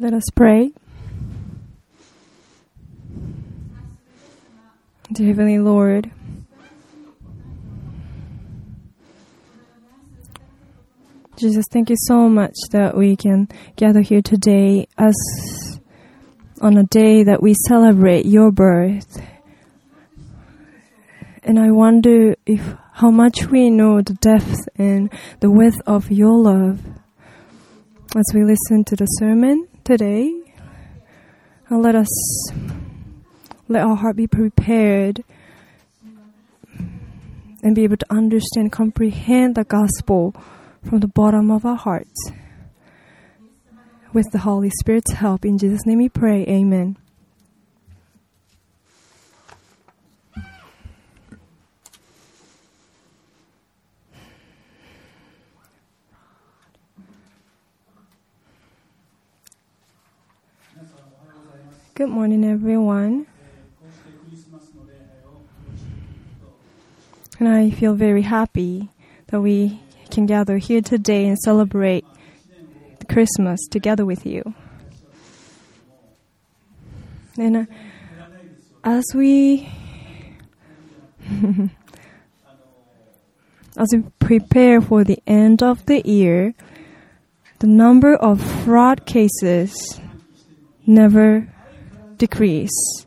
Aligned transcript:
Let 0.00 0.14
us 0.14 0.22
pray. 0.32 0.70
Dear 5.12 5.26
Heavenly 5.26 5.58
Lord, 5.58 6.08
Jesus, 11.36 11.64
thank 11.72 11.90
you 11.90 11.96
so 11.98 12.28
much 12.28 12.54
that 12.70 12.96
we 12.96 13.16
can 13.16 13.48
gather 13.74 14.00
here 14.00 14.22
today 14.22 14.86
as 14.96 15.16
on 16.60 16.76
a 16.76 16.84
day 16.84 17.24
that 17.24 17.42
we 17.42 17.54
celebrate 17.66 18.24
your 18.24 18.52
birth. 18.52 19.20
And 21.42 21.58
I 21.58 21.72
wonder 21.72 22.36
if 22.46 22.74
how 22.92 23.10
much 23.10 23.46
we 23.46 23.68
know 23.68 24.00
the 24.00 24.14
depth 24.14 24.68
and 24.76 25.10
the 25.40 25.50
width 25.50 25.80
of 25.88 26.12
your 26.12 26.40
love. 26.40 26.84
As 28.16 28.26
we 28.32 28.44
listen 28.44 28.84
to 28.84 28.94
the 28.94 29.06
sermon 29.06 29.66
today, 29.88 30.30
uh, 31.70 31.78
let 31.78 31.94
us 31.94 32.50
let 33.68 33.82
our 33.82 33.96
heart 33.96 34.16
be 34.16 34.26
prepared 34.26 35.24
and 37.62 37.74
be 37.74 37.84
able 37.84 37.96
to 37.96 38.04
understand, 38.10 38.70
comprehend 38.70 39.54
the 39.54 39.64
gospel 39.64 40.34
from 40.86 41.00
the 41.00 41.08
bottom 41.08 41.50
of 41.50 41.64
our 41.64 41.74
hearts. 41.74 42.30
With 44.12 44.26
the 44.30 44.40
Holy 44.40 44.68
Spirit's 44.78 45.14
help, 45.14 45.46
in 45.46 45.56
Jesus' 45.56 45.86
name 45.86 45.98
we 45.98 46.10
pray. 46.10 46.44
Amen. 46.46 46.98
Good 61.98 62.10
morning, 62.10 62.44
everyone. 62.44 63.26
And 67.40 67.48
I 67.48 67.70
feel 67.70 67.94
very 67.94 68.22
happy 68.22 68.90
that 69.26 69.40
we 69.40 69.80
can 70.08 70.24
gather 70.24 70.58
here 70.58 70.80
today 70.80 71.26
and 71.26 71.36
celebrate 71.36 72.04
Christmas 73.08 73.58
together 73.68 74.06
with 74.06 74.24
you. 74.24 74.54
And 77.36 77.56
uh, 77.56 77.64
as 78.84 79.04
we 79.12 79.68
as 83.76 83.88
we 83.92 84.04
prepare 84.20 84.80
for 84.80 85.02
the 85.02 85.20
end 85.26 85.64
of 85.64 85.84
the 85.86 86.00
year, 86.08 86.54
the 87.58 87.66
number 87.66 88.14
of 88.14 88.40
fraud 88.62 89.04
cases 89.04 90.00
never 90.86 91.48
decrease. 92.18 93.06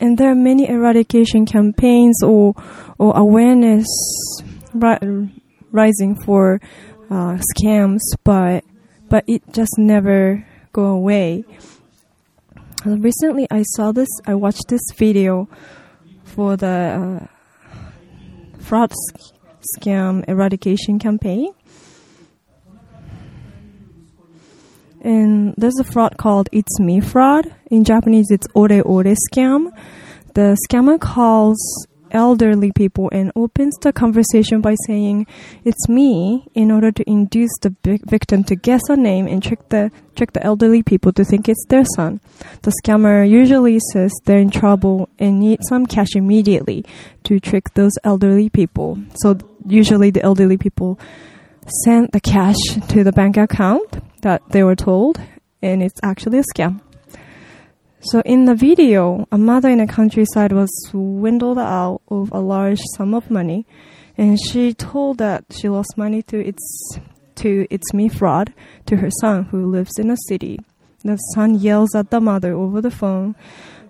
And 0.00 0.16
there 0.16 0.30
are 0.30 0.34
many 0.34 0.66
eradication 0.68 1.44
campaigns 1.44 2.22
or, 2.22 2.54
or 2.98 3.16
awareness 3.16 3.86
ri- 4.72 5.30
rising 5.70 6.14
for 6.24 6.60
uh, 7.10 7.38
scams, 7.52 8.00
but 8.24 8.64
but 9.08 9.24
it 9.26 9.42
just 9.52 9.72
never 9.76 10.46
go 10.72 10.86
away. 10.86 11.44
Recently, 12.86 13.46
I 13.50 13.62
saw 13.62 13.92
this. 13.92 14.08
I 14.24 14.34
watched 14.34 14.68
this 14.68 14.80
video 14.96 15.48
for 16.24 16.56
the 16.56 17.26
uh, 17.26 17.26
fraud 18.60 18.92
scam 19.76 20.24
eradication 20.28 20.98
campaign, 20.98 21.52
and 25.00 25.54
there's 25.56 25.78
a 25.78 25.84
fraud 25.84 26.16
called 26.16 26.48
It's 26.52 26.78
Me 26.78 27.00
fraud. 27.00 27.52
In 27.70 27.84
Japanese, 27.84 28.26
it's 28.30 28.46
Ore 28.54 28.80
Ore 28.82 29.14
scam. 29.28 29.72
The 30.34 30.56
scammer 30.68 31.00
calls 31.00 31.58
elderly 32.12 32.72
people 32.72 33.08
and 33.12 33.30
opens 33.36 33.76
the 33.82 33.92
conversation 33.92 34.60
by 34.60 34.74
saying, 34.86 35.26
"It's 35.64 35.88
me," 35.88 36.48
in 36.54 36.70
order 36.70 36.90
to 36.90 37.08
induce 37.08 37.56
the 37.62 37.72
victim 37.84 38.42
to 38.44 38.56
guess 38.56 38.82
a 38.88 38.96
name 38.96 39.26
and 39.26 39.42
trick 39.42 39.68
the 39.68 39.90
trick 40.16 40.32
the 40.32 40.42
elderly 40.42 40.82
people 40.82 41.12
to 41.12 41.24
think 41.24 41.48
it's 41.48 41.64
their 41.68 41.84
son. 41.96 42.20
The 42.62 42.72
scammer 42.82 43.28
usually 43.28 43.78
says 43.92 44.12
they're 44.24 44.38
in 44.38 44.50
trouble 44.50 45.08
and 45.18 45.40
need 45.40 45.60
some 45.68 45.86
cash 45.86 46.16
immediately 46.16 46.84
to 47.24 47.38
trick 47.38 47.74
those 47.74 47.92
elderly 48.04 48.48
people. 48.48 48.98
So 49.22 49.38
usually 49.66 50.10
the 50.10 50.22
elderly 50.22 50.56
people 50.56 50.98
send 51.84 52.10
the 52.12 52.20
cash 52.20 52.60
to 52.88 53.04
the 53.04 53.12
bank 53.12 53.36
account 53.36 54.02
that 54.22 54.42
they 54.50 54.62
were 54.62 54.76
told, 54.76 55.20
and 55.62 55.82
it's 55.82 56.00
actually 56.02 56.38
a 56.38 56.44
scam. 56.54 56.80
So 58.00 58.22
in 58.24 58.46
the 58.46 58.54
video, 58.54 59.26
a 59.30 59.36
mother 59.36 59.68
in 59.68 59.78
the 59.78 59.86
countryside 59.86 60.52
was 60.52 60.70
swindled 60.88 61.58
out 61.58 62.00
of 62.08 62.32
a 62.32 62.40
large 62.40 62.80
sum 62.96 63.14
of 63.14 63.30
money, 63.30 63.66
and 64.16 64.38
she 64.40 64.72
told 64.72 65.18
that 65.18 65.44
she 65.50 65.68
lost 65.68 65.96
money 65.96 66.22
to 66.22 66.40
its 66.40 66.98
to 67.36 67.66
it's 67.70 67.94
me 67.94 68.08
fraud 68.08 68.52
to 68.86 68.96
her 68.96 69.10
son 69.20 69.44
who 69.44 69.70
lives 69.70 69.98
in 69.98 70.10
a 70.10 70.16
city. 70.28 70.60
The 71.04 71.16
son 71.34 71.54
yells 71.54 71.94
at 71.94 72.10
the 72.10 72.20
mother 72.20 72.54
over 72.54 72.80
the 72.80 72.90
phone, 72.90 73.34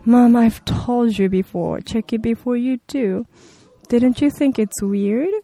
"Mom, 0.05 0.37
I've 0.37 0.65
told 0.65 1.19
you 1.19 1.29
before. 1.29 1.81
Check 1.81 2.13
it 2.13 2.23
before 2.23 2.57
you 2.57 2.79
do. 2.87 3.27
Didn't 3.89 4.21
you 4.21 4.31
think 4.31 4.59
it's 4.59 4.81
weird? 4.83 5.35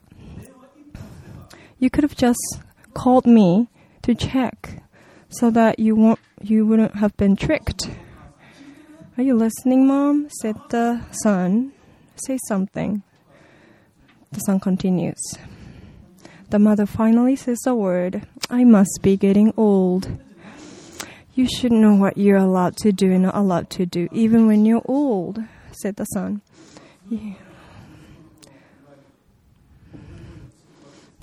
You 1.78 1.90
could 1.90 2.04
have 2.04 2.16
just 2.16 2.60
called 2.94 3.26
me 3.26 3.68
to 4.02 4.14
check 4.14 4.82
so 5.28 5.50
that 5.50 5.78
you 5.78 5.94
won't 5.94 6.20
you 6.42 6.66
wouldn't 6.66 6.96
have 6.96 7.16
been 7.16 7.36
tricked." 7.36 7.90
Are 9.18 9.22
you 9.22 9.34
listening, 9.34 9.86
Mom? 9.86 10.28
said 10.42 10.56
the 10.68 11.00
son. 11.10 11.72
Say 12.16 12.38
something. 12.48 13.02
The 14.30 14.40
son 14.40 14.60
continues. 14.60 15.38
The 16.50 16.58
mother 16.58 16.84
finally 16.84 17.34
says 17.34 17.60
a 17.66 17.74
word. 17.74 18.26
I 18.50 18.64
must 18.64 19.00
be 19.00 19.16
getting 19.16 19.54
old. 19.56 20.10
You 21.34 21.48
should 21.48 21.72
know 21.72 21.94
what 21.94 22.18
you're 22.18 22.36
allowed 22.36 22.76
to 22.78 22.92
do 22.92 23.10
and 23.10 23.22
not 23.22 23.34
allowed 23.34 23.70
to 23.70 23.86
do, 23.86 24.06
even 24.12 24.46
when 24.46 24.66
you're 24.66 24.82
old, 24.84 25.42
said 25.72 25.96
the 25.96 26.04
son. 26.04 26.42
Yeah. 27.08 27.34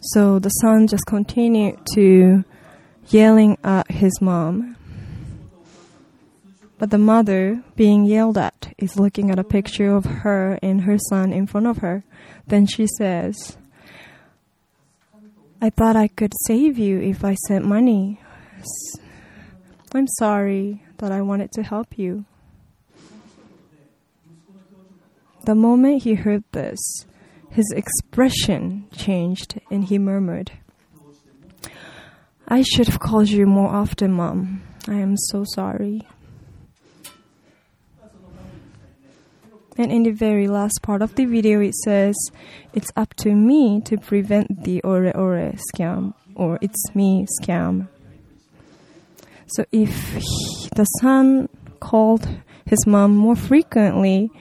So 0.08 0.38
the 0.38 0.50
son 0.50 0.88
just 0.88 1.06
continued 1.06 1.80
to 1.94 2.44
yelling 3.08 3.58
at 3.64 3.90
his 3.90 4.20
mom. 4.20 4.76
But 6.78 6.90
the 6.90 6.98
mother, 6.98 7.64
being 7.78 8.04
yelled 8.04 8.38
at, 8.38 8.74
is 8.78 9.00
looking 9.00 9.32
at 9.32 9.40
a 9.40 9.44
picture 9.46 9.96
of 9.96 10.04
her 10.04 10.60
and 10.62 10.82
her 10.82 10.98
son 10.98 11.32
in 11.32 11.48
front 11.48 11.68
of 11.68 11.78
her. 11.78 12.04
Then 12.46 12.66
she 12.66 12.86
says, 12.98 13.58
I 15.62 15.70
thought 15.70 15.96
I 15.96 16.10
could 16.10 16.34
save 16.48 16.78
you 16.78 17.00
if 17.00 17.24
I 17.24 17.36
sent 17.48 17.64
money. 17.64 18.20
I'm 19.94 20.08
sorry 20.08 20.84
that 20.98 21.14
I 21.14 21.22
wanted 21.22 21.54
to 21.54 21.64
help 21.64 21.98
you. 21.98 22.26
The 25.46 25.56
moment 25.56 26.04
he 26.04 26.16
heard 26.16 26.44
this, 26.52 27.06
his 27.54 27.72
expression 27.76 28.88
changed 28.92 29.60
and 29.70 29.86
he 29.86 29.98
murmured, 30.00 30.52
I 32.48 32.64
should 32.64 32.88
have 32.88 33.00
called 33.00 33.30
you 33.30 33.46
more 33.46 33.70
often, 33.70 34.12
Mom. 34.12 34.64
I 34.88 34.96
am 34.96 35.16
so 35.18 35.46
sorry. 35.46 36.02
And 39.78 39.92
in 39.92 40.04
the 40.04 40.12
very 40.12 40.48
last 40.48 40.82
part 40.84 41.02
of 41.02 41.16
the 41.16 41.26
video, 41.26 41.60
it 41.62 41.74
says, 41.76 42.16
It's 42.74 42.92
up 42.96 43.14
to 43.16 43.34
me 43.34 43.82
to 43.86 43.98
prevent 43.98 44.64
the 44.66 44.82
ore 44.82 45.16
ore 45.16 45.54
scam 45.74 46.14
or 46.36 46.60
it's 46.62 46.94
me 46.94 47.26
scam. 47.42 47.88
So 49.48 49.66
if 49.72 50.14
he, 50.14 50.70
the 50.76 50.86
son 51.02 51.50
called 51.80 52.28
his 52.66 52.86
mom 52.86 53.16
more 53.16 53.36
frequently, 53.36 54.32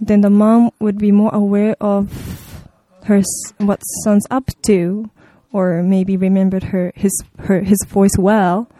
then 0.00 0.20
the 0.20 0.30
mom 0.30 0.70
would 0.78 0.98
be 0.98 1.12
more 1.12 1.34
aware 1.34 1.76
of 1.80 2.64
her 3.04 3.22
what 3.58 3.80
son's 4.04 4.26
up 4.30 4.50
to, 4.62 5.10
or 5.52 5.82
maybe 5.82 6.16
remembered 6.16 6.64
her 6.64 6.92
his 6.94 7.22
her 7.38 7.60
his 7.60 7.78
voice 7.88 8.16
well. 8.18 8.70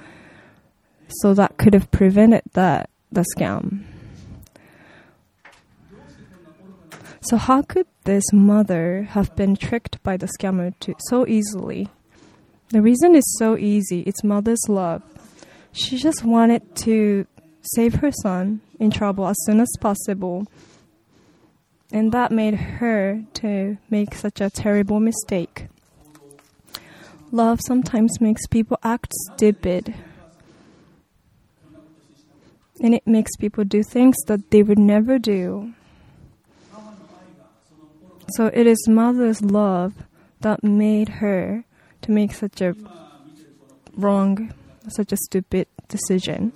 So 1.08 1.34
that 1.34 1.56
could 1.56 1.74
have 1.74 1.90
prevented 1.90 2.42
that 2.52 2.90
the 3.10 3.24
scam. 3.36 3.84
So 7.20 7.36
how 7.36 7.62
could 7.62 7.86
this 8.04 8.32
mother 8.32 9.08
have 9.10 9.34
been 9.34 9.56
tricked 9.56 10.02
by 10.02 10.16
the 10.16 10.28
scammer 10.38 10.72
to, 10.80 10.94
so 10.98 11.26
easily? 11.26 11.88
The 12.70 12.80
reason 12.80 13.14
is 13.14 13.36
so 13.38 13.56
easy. 13.56 14.00
It's 14.02 14.22
mother's 14.22 14.62
love. 14.68 15.02
She 15.72 15.96
just 15.98 16.24
wanted 16.24 16.76
to 16.76 17.26
save 17.74 17.96
her 17.96 18.12
son 18.12 18.60
in 18.78 18.90
trouble 18.90 19.26
as 19.26 19.36
soon 19.44 19.60
as 19.60 19.68
possible. 19.80 20.46
And 21.90 22.12
that 22.12 22.30
made 22.30 22.54
her 22.54 23.22
to 23.34 23.78
make 23.88 24.14
such 24.14 24.40
a 24.40 24.50
terrible 24.50 25.00
mistake. 25.00 25.68
Love 27.30 27.60
sometimes 27.66 28.20
makes 28.20 28.46
people 28.46 28.78
act 28.82 29.12
stupid. 29.32 29.94
And 32.80 32.94
it 32.94 33.06
makes 33.06 33.36
people 33.36 33.64
do 33.64 33.82
things 33.82 34.16
that 34.26 34.50
they 34.50 34.62
would 34.62 34.78
never 34.78 35.18
do. 35.18 35.72
So 38.36 38.46
it 38.46 38.66
is 38.66 38.88
mother's 38.88 39.42
love 39.42 39.94
that 40.40 40.62
made 40.62 41.08
her 41.08 41.64
to 42.02 42.10
make 42.10 42.34
such 42.34 42.60
a 42.60 42.74
wrong, 43.96 44.52
such 44.88 45.12
a 45.12 45.16
stupid 45.16 45.66
decision. 45.88 46.52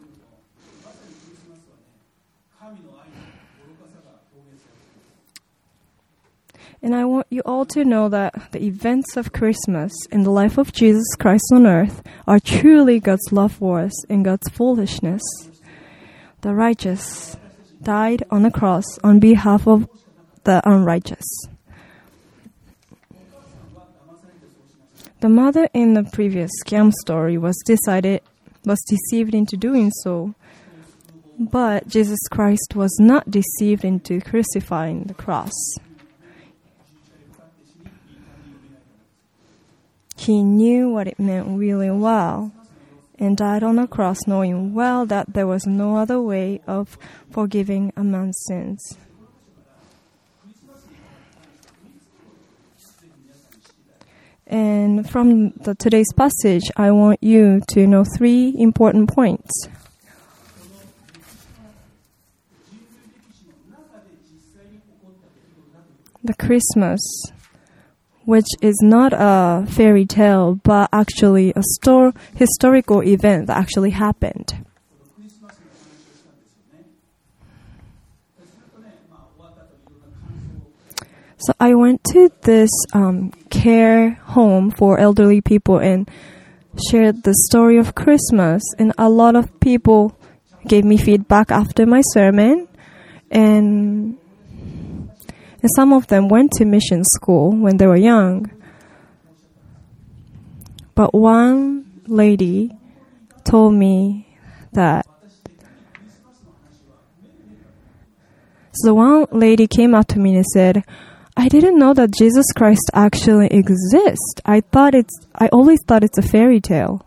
And 6.84 6.96
I 6.96 7.05
want 7.05 7.29
you 7.31 7.43
all 7.46 7.64
to 7.67 7.84
know 7.84 8.08
that 8.08 8.50
the 8.50 8.64
events 8.64 9.17
of 9.17 9.32
Christmas 9.32 9.93
in 10.11 10.25
the 10.25 10.32
life 10.32 10.58
of 10.58 10.73
Jesus 10.73 11.14
Christ 11.17 11.44
on 11.52 11.64
earth 11.64 12.02
are 12.26 12.40
truly 12.40 12.99
God's 12.99 13.31
love 13.31 13.52
for 13.52 13.79
us 13.81 14.05
and 14.11 14.25
God's 14.25 14.49
foolishness. 14.49 15.23
The 16.40 16.52
righteous 16.52 17.37
died 17.81 18.25
on 18.32 18.43
the 18.43 18.50
cross 18.50 18.84
on 19.05 19.20
behalf 19.20 19.69
of 19.69 19.88
the 20.43 20.61
unrighteous. 20.69 21.25
The 25.20 25.29
mother 25.29 25.69
in 25.73 25.94
the 25.94 26.02
previous 26.02 26.50
scam 26.67 26.90
story 27.00 27.38
was 27.38 27.56
decided 27.64 28.23
was 28.64 28.81
deceived 28.88 29.34
into 29.34 29.56
doing 29.56 29.93
so. 30.02 30.34
But 31.38 31.87
Jesus 31.87 32.19
Christ 32.29 32.75
was 32.75 32.96
not 32.99 33.31
deceived 33.31 33.84
into 33.84 34.20
crucifying 34.20 35.05
the 35.05 35.14
cross. 35.14 35.52
He 40.22 40.44
knew 40.44 40.88
what 40.88 41.08
it 41.08 41.19
meant 41.19 41.58
really 41.58 41.90
well 41.90 42.52
and 43.19 43.36
died 43.36 43.64
on 43.64 43.76
a 43.76 43.88
cross 43.88 44.19
knowing 44.24 44.72
well 44.72 45.04
that 45.06 45.34
there 45.34 45.48
was 45.48 45.66
no 45.66 45.96
other 45.96 46.20
way 46.20 46.60
of 46.64 46.96
forgiving 47.28 47.92
a 47.96 48.04
man's 48.04 48.38
sins. 48.46 48.96
And 54.46 55.10
from 55.10 55.50
the, 55.50 55.74
today's 55.74 56.12
passage, 56.12 56.70
I 56.76 56.92
want 56.92 57.20
you 57.20 57.60
to 57.70 57.84
know 57.88 58.04
three 58.16 58.54
important 58.56 59.12
points. 59.12 59.66
The 66.22 66.34
Christmas 66.34 67.00
which 68.24 68.46
is 68.60 68.78
not 68.82 69.12
a 69.12 69.66
fairy 69.69 70.06
tale, 70.06 70.60
but 70.62 70.88
actually 70.92 71.52
a 71.56 71.62
stor- 71.62 72.12
historical 72.36 73.02
event 73.02 73.46
that 73.48 73.56
actually 73.56 73.90
happened. 73.90 74.64
So 81.38 81.52
I 81.58 81.74
went 81.74 82.04
to 82.12 82.30
this 82.42 82.70
um, 82.92 83.32
care 83.50 84.10
home 84.10 84.70
for 84.70 85.00
elderly 85.00 85.40
people 85.40 85.78
and 85.78 86.08
shared 86.88 87.24
the 87.24 87.34
story 87.50 87.78
of 87.78 87.96
Christmas, 87.96 88.62
and 88.78 88.92
a 88.96 89.10
lot 89.10 89.34
of 89.34 89.58
people 89.58 90.16
gave 90.69 90.84
me 90.84 90.96
feedback 90.96 91.50
after 91.50 91.84
my 91.84 92.00
sermon, 92.12 92.69
and 93.28 94.19
and 95.62 95.70
some 95.76 95.93
of 95.93 96.09
them 96.09 96.29
went 96.29 96.53
to 96.53 96.64
mission 96.64 97.03
school 97.05 97.53
when 97.53 97.76
they 97.76 97.87
were 97.87 97.97
young. 97.97 98.50
But 100.94 101.14
one 101.14 102.03
lady 102.06 102.73
told 103.44 103.75
me 103.75 104.37
that. 104.73 105.06
So 108.75 108.94
one 108.94 109.26
lady 109.31 109.67
came 109.67 109.94
up 109.94 110.09
to 110.09 110.19
me 110.19 110.35
and 110.37 110.47
said, 110.47 110.85
I 111.37 111.49
didn't 111.49 111.79
know 111.79 111.94
that 111.94 112.11
Jesus 112.12 112.44
Christ 112.56 112.91
actually 112.93 113.47
exists. 113.47 114.35
I 114.44 114.61
thought 114.61 114.94
it's 114.94 115.15
I 115.35 115.49
always 115.49 115.81
thought 115.87 116.05
it's 116.05 116.19
a 116.19 116.23
fairy 116.23 116.61
tale. 116.61 117.06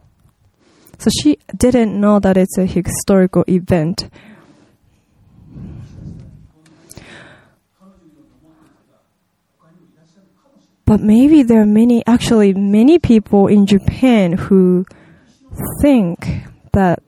So 0.97 1.09
she 1.21 1.37
didn't 1.55 1.99
know 1.99 2.19
that 2.19 2.37
it's 2.37 2.57
a 2.57 2.65
historical 2.65 3.43
event. 3.47 4.09
But 10.85 11.01
maybe 11.01 11.41
there 11.41 11.61
are 11.61 11.65
many, 11.65 12.03
actually, 12.05 12.53
many 12.53 12.99
people 12.99 13.47
in 13.47 13.65
Japan 13.65 14.33
who 14.33 14.85
think 15.81 16.43
that 16.73 17.01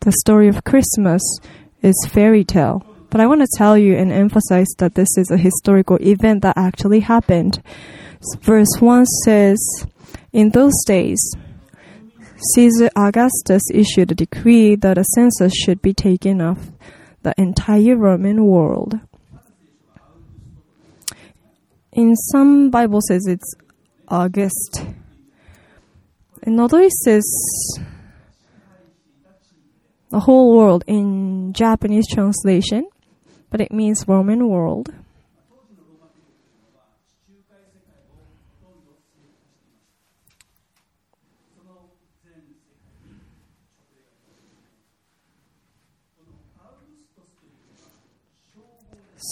the 0.00 0.12
story 0.12 0.48
of 0.48 0.64
Christmas 0.64 1.22
is 1.82 1.94
fairy 2.10 2.44
tale. 2.44 2.84
But 3.10 3.20
I 3.20 3.26
want 3.26 3.40
to 3.42 3.56
tell 3.56 3.78
you 3.78 3.94
and 3.96 4.12
emphasize 4.12 4.66
that 4.78 4.94
this 4.94 5.08
is 5.16 5.30
a 5.30 5.36
historical 5.36 5.96
event 6.00 6.42
that 6.42 6.56
actually 6.56 7.00
happened. 7.00 7.62
Verse 8.40 8.80
1 8.80 9.06
says, 9.24 9.58
In 10.32 10.50
those 10.50 10.74
days, 10.86 11.20
Caesar 12.54 12.90
Augustus 12.96 13.62
issued 13.72 14.10
a 14.10 14.14
decree 14.16 14.74
that 14.74 14.98
a 14.98 15.04
census 15.14 15.54
should 15.54 15.80
be 15.82 15.94
taken 15.94 16.40
of 16.40 16.72
the 17.22 17.32
entire 17.38 17.96
Roman 17.96 18.44
world 18.44 19.00
in 21.96 22.14
some 22.14 22.70
Bible 22.70 23.00
says 23.00 23.26
it's 23.26 23.54
August. 24.06 24.84
In 26.42 26.60
other 26.60 26.80
it 26.82 26.92
says 26.92 27.24
the 30.10 30.20
whole 30.20 30.54
world 30.56 30.84
in 30.86 31.54
Japanese 31.54 32.06
translation, 32.06 32.86
but 33.50 33.62
it 33.62 33.72
means 33.72 34.04
Roman 34.06 34.46
world. 34.46 34.94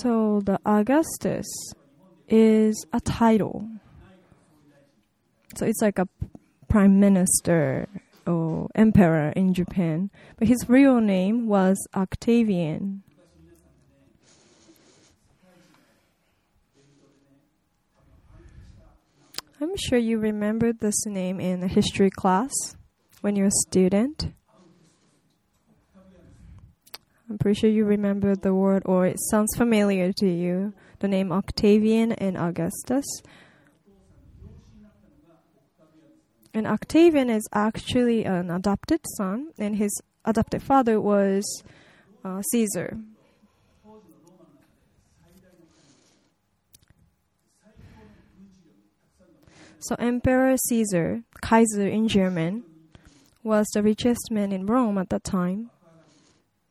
So 0.01 0.41
the 0.41 0.59
Augustus 0.65 1.47
is 2.35 2.85
a 2.93 3.01
title. 3.01 3.69
So 5.55 5.65
it's 5.65 5.81
like 5.81 6.01
a 6.01 6.09
prime 6.67 6.99
minister 6.99 7.87
or 8.27 8.69
emperor 8.75 9.33
in 9.37 9.55
Japan. 9.55 10.11
But 10.37 10.49
his 10.49 10.69
real 10.69 11.01
name 11.01 11.47
was 11.47 11.77
Octavian. 11.95 13.05
I'm 19.61 19.77
sure 19.77 19.99
you 19.99 20.19
remember 20.19 20.73
this 20.73 21.07
name 21.07 21.39
in 21.39 21.63
a 21.63 21.69
history 21.69 22.11
class 22.11 22.51
when 23.21 23.37
you're 23.37 23.47
a 23.47 23.61
student. 23.69 24.35
I'm 27.31 27.39
pretty 27.39 27.61
sure 27.61 27.71
you 27.71 27.85
remember 27.85 28.35
the 28.35 28.53
word 28.53 28.83
or 28.87 29.07
it 29.07 29.19
sounds 29.31 29.57
familiar 29.57 30.13
to 30.15 30.29
you 30.29 30.75
the 31.05 31.09
name 31.09 31.31
Octavian 31.31 32.13
and 32.13 32.35
Augustus. 32.39 33.05
And 36.55 36.67
Octavian 36.67 37.29
is 37.29 37.47
actually 37.53 38.25
an 38.25 38.51
adopted 38.51 39.01
son, 39.19 39.51
and 39.59 39.77
his 39.77 39.93
adopted 40.25 40.63
father 40.63 40.99
was 40.99 41.45
uh, 42.25 42.41
Caesar. 42.53 42.97
So 49.81 49.95
Emperor 49.99 50.57
Caesar, 50.57 51.23
Kaiser 51.43 51.87
in 51.87 52.09
German, 52.09 52.65
was 53.43 53.67
the 53.75 53.83
richest 53.83 54.31
man 54.31 54.53
in 54.53 54.65
Rome 54.65 54.97
at 54.97 55.11
that 55.11 55.25
time. 55.25 55.69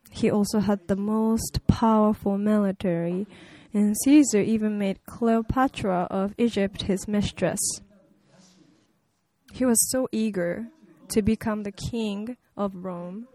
He 0.10 0.32
also 0.32 0.60
had 0.60 0.88
the 0.88 0.96
most 0.96 1.60
powerful 1.68 2.40
military 2.40 3.28
and 3.74 3.96
Caesar 4.04 4.40
even 4.40 4.78
made 4.78 5.04
Cleopatra 5.06 6.08
of 6.12 6.34
Egypt 6.38 6.84
his 6.84 7.08
mistress. 7.08 7.60
He 9.52 9.66
was 9.66 9.90
so 9.92 10.08
eager 10.12 10.68
to 11.10 11.22
become 11.22 11.64
the 11.64 11.72
king 11.72 12.38
of 12.56 12.76
Rome. 12.76 13.28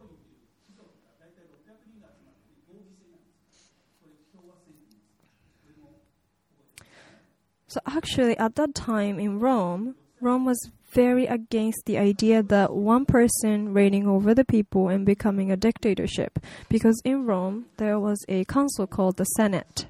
So, 7.67 7.81
actually, 7.87 8.37
at 8.39 8.55
that 8.55 8.75
time 8.75 9.19
in 9.19 9.41
Rome, 9.41 9.95
Rome 10.21 10.47
was 10.47 10.71
very 10.91 11.27
against 11.27 11.83
the 11.85 11.99
idea 11.99 12.43
that 12.43 12.75
one 12.75 13.05
person 13.05 13.75
reigning 13.75 14.09
over 14.09 14.35
the 14.35 14.45
people 14.45 14.89
and 14.89 15.05
becoming 15.05 15.53
a 15.53 15.57
dictatorship, 15.57 16.39
because 16.71 17.01
in 17.05 17.27
Rome 17.27 17.67
there 17.77 18.01
was 18.01 18.25
a 18.29 18.47
council 18.47 18.87
called 18.87 19.19
the 19.19 19.25
Senate. 19.25 19.87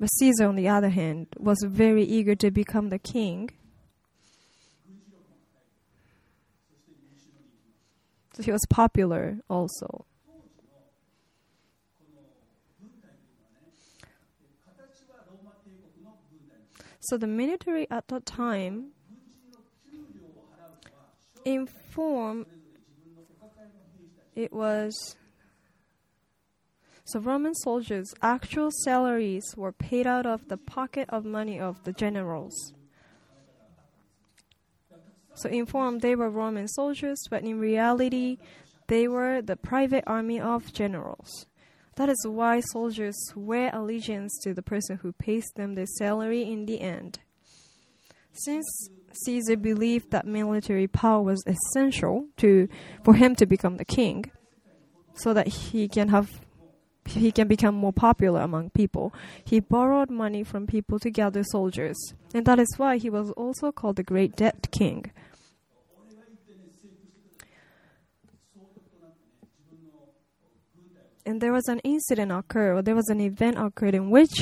But 0.00 0.08
Caesar, 0.14 0.46
on 0.46 0.56
the 0.56 0.66
other 0.66 0.88
hand, 0.88 1.26
was 1.38 1.62
very 1.62 2.02
eager 2.02 2.34
to 2.36 2.50
become 2.50 2.88
the 2.88 2.98
king. 2.98 3.50
So 8.32 8.42
he 8.42 8.50
was 8.50 8.64
popular 8.70 9.40
also. 9.50 10.06
So 17.00 17.18
the 17.18 17.26
military 17.26 17.86
at 17.90 18.08
that 18.08 18.24
time, 18.24 18.92
in 21.44 21.66
form, 21.66 22.46
it 24.34 24.50
was 24.50 25.16
so 27.10 27.18
Roman 27.18 27.54
soldiers' 27.54 28.14
actual 28.22 28.70
salaries 28.70 29.54
were 29.56 29.72
paid 29.72 30.06
out 30.06 30.26
of 30.26 30.46
the 30.46 30.56
pocket 30.56 31.08
of 31.08 31.24
money 31.24 31.58
of 31.58 31.82
the 31.82 31.92
generals. 31.92 32.72
So 35.34 35.48
in 35.48 35.66
form 35.66 35.98
they 35.98 36.14
were 36.14 36.30
Roman 36.30 36.68
soldiers, 36.68 37.18
but 37.28 37.42
in 37.42 37.58
reality 37.58 38.38
they 38.86 39.08
were 39.08 39.42
the 39.42 39.56
private 39.56 40.04
army 40.06 40.40
of 40.40 40.72
generals. 40.72 41.46
That 41.96 42.08
is 42.08 42.24
why 42.28 42.60
soldiers 42.60 43.16
swear 43.28 43.70
allegiance 43.72 44.38
to 44.44 44.54
the 44.54 44.62
person 44.62 44.98
who 44.98 45.12
pays 45.12 45.46
them 45.56 45.74
their 45.74 45.86
salary 45.86 46.42
in 46.42 46.66
the 46.66 46.80
end. 46.80 47.18
Since 48.32 48.88
Caesar 49.24 49.56
believed 49.56 50.12
that 50.12 50.26
military 50.26 50.86
power 50.86 51.22
was 51.22 51.42
essential 51.44 52.28
to 52.36 52.68
for 53.02 53.14
him 53.14 53.34
to 53.36 53.46
become 53.46 53.78
the 53.78 53.84
king, 53.84 54.30
so 55.14 55.34
that 55.34 55.48
he 55.48 55.88
can 55.88 56.08
have 56.08 56.30
he 57.10 57.32
can 57.32 57.48
become 57.48 57.74
more 57.74 57.92
popular 57.92 58.40
among 58.40 58.70
people. 58.70 59.12
He 59.44 59.60
borrowed 59.60 60.10
money 60.10 60.44
from 60.44 60.66
people 60.66 60.98
to 61.00 61.10
gather 61.10 61.42
soldiers, 61.44 61.96
and 62.34 62.46
that 62.46 62.58
is 62.58 62.74
why 62.76 62.96
he 62.98 63.10
was 63.10 63.30
also 63.32 63.72
called 63.72 63.96
the 63.96 64.02
Great 64.02 64.36
Debt 64.36 64.70
King. 64.70 65.10
And 71.26 71.40
there 71.40 71.52
was 71.52 71.68
an 71.68 71.80
incident 71.80 72.32
occurred, 72.32 72.78
or 72.78 72.82
there 72.82 72.94
was 72.94 73.08
an 73.08 73.20
event 73.20 73.58
occurred 73.58 73.94
in 73.94 74.10
which 74.10 74.32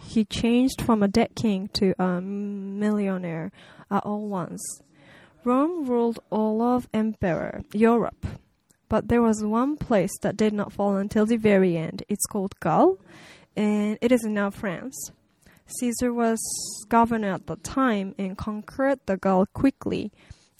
he 0.00 0.24
changed 0.24 0.80
from 0.80 1.02
a 1.02 1.08
debt 1.08 1.34
king 1.34 1.68
to 1.74 1.94
a 2.00 2.20
millionaire 2.20 3.50
at 3.90 4.04
all 4.06 4.28
once. 4.28 4.62
Rome 5.44 5.86
ruled 5.86 6.20
all 6.30 6.62
of 6.62 6.88
Emperor 6.94 7.62
Europe, 7.72 8.26
but 8.88 9.08
there 9.08 9.22
was 9.22 9.44
one 9.44 9.76
place 9.76 10.16
that 10.22 10.36
did 10.36 10.52
not 10.52 10.72
fall 10.72 10.96
until 10.96 11.26
the 11.26 11.36
very 11.36 11.76
end. 11.76 12.02
It's 12.08 12.26
called 12.26 12.58
Gaul, 12.60 12.98
and 13.56 13.98
it 14.00 14.12
is 14.12 14.22
now 14.24 14.50
France. 14.50 15.10
Caesar 15.80 16.12
was 16.12 16.38
governor 16.88 17.32
at 17.34 17.46
the 17.46 17.56
time 17.56 18.14
and 18.18 18.38
conquered 18.38 19.00
the 19.06 19.16
Gaul 19.16 19.46
quickly. 19.46 20.10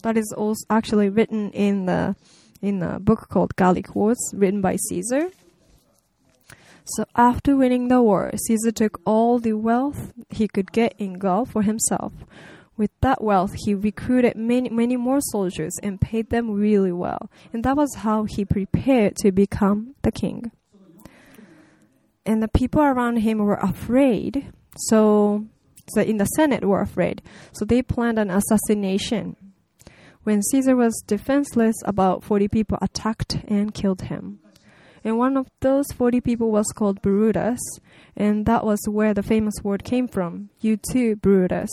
That 0.03 0.17
is 0.17 0.33
also 0.37 0.65
actually 0.69 1.09
written 1.09 1.51
in 1.53 1.87
the 1.87 2.15
in 2.61 2.83
a 2.83 2.99
book 2.99 3.29
called 3.29 3.57
Gallic 3.57 3.95
Wars, 3.95 4.19
written 4.35 4.61
by 4.61 4.77
Caesar. 4.89 5.31
So 6.85 7.05
after 7.15 7.57
winning 7.57 7.89
the 7.89 8.03
war, 8.03 8.33
Caesar 8.47 8.73
took 8.73 9.01
all 9.05 9.39
the 9.39 9.53
wealth 9.53 10.13
he 10.31 10.49
could 10.49 10.73
get 10.73 10.95
in 10.99 11.15
Gaul 11.19 11.45
for 11.45 11.63
himself. 11.63 12.13
With 12.79 12.93
that 13.01 13.23
wealth, 13.23 13.55
he 13.65 13.75
recruited 13.75 14.37
many, 14.37 14.71
many 14.71 14.97
more 14.97 15.19
soldiers 15.21 15.75
and 15.83 16.01
paid 16.01 16.31
them 16.31 16.53
really 16.53 16.93
well. 16.93 17.29
And 17.53 17.65
that 17.65 17.77
was 17.77 17.93
how 17.97 18.23
he 18.23 18.45
prepared 18.45 19.17
to 19.17 19.33
become 19.33 19.97
the 20.03 20.13
king. 20.13 20.53
And 22.25 22.41
the 22.41 22.47
people 22.47 22.81
around 22.81 23.17
him 23.17 23.39
were 23.39 23.57
afraid. 23.57 24.53
So, 24.77 25.47
so 25.89 26.03
in 26.03 26.19
the 26.19 26.25
Senate 26.25 26.65
were 26.65 26.81
afraid. 26.81 27.21
So 27.53 27.65
they 27.65 27.83
planned 27.83 28.19
an 28.21 28.31
assassination. 28.31 29.35
When 30.23 30.41
Caesar 30.43 30.77
was 30.77 31.03
defenseless, 31.05 31.75
about 31.85 32.23
40 32.23 32.47
people 32.47 32.79
attacked 32.81 33.39
and 33.49 33.75
killed 33.75 34.03
him. 34.03 34.39
And 35.03 35.19
one 35.19 35.37
of 35.37 35.49
those 35.61 35.87
40 35.97 36.21
people 36.21 36.51
was 36.51 36.67
called 36.77 37.03
Brutus, 37.03 37.61
and 38.17 38.47
that 38.47 38.65
was 38.65 38.81
where 38.89 39.15
the 39.15 39.23
famous 39.23 39.55
word 39.65 39.83
came 39.83 40.07
from. 40.07 40.51
You 40.61 40.77
too, 40.77 41.17
Brutus. 41.17 41.71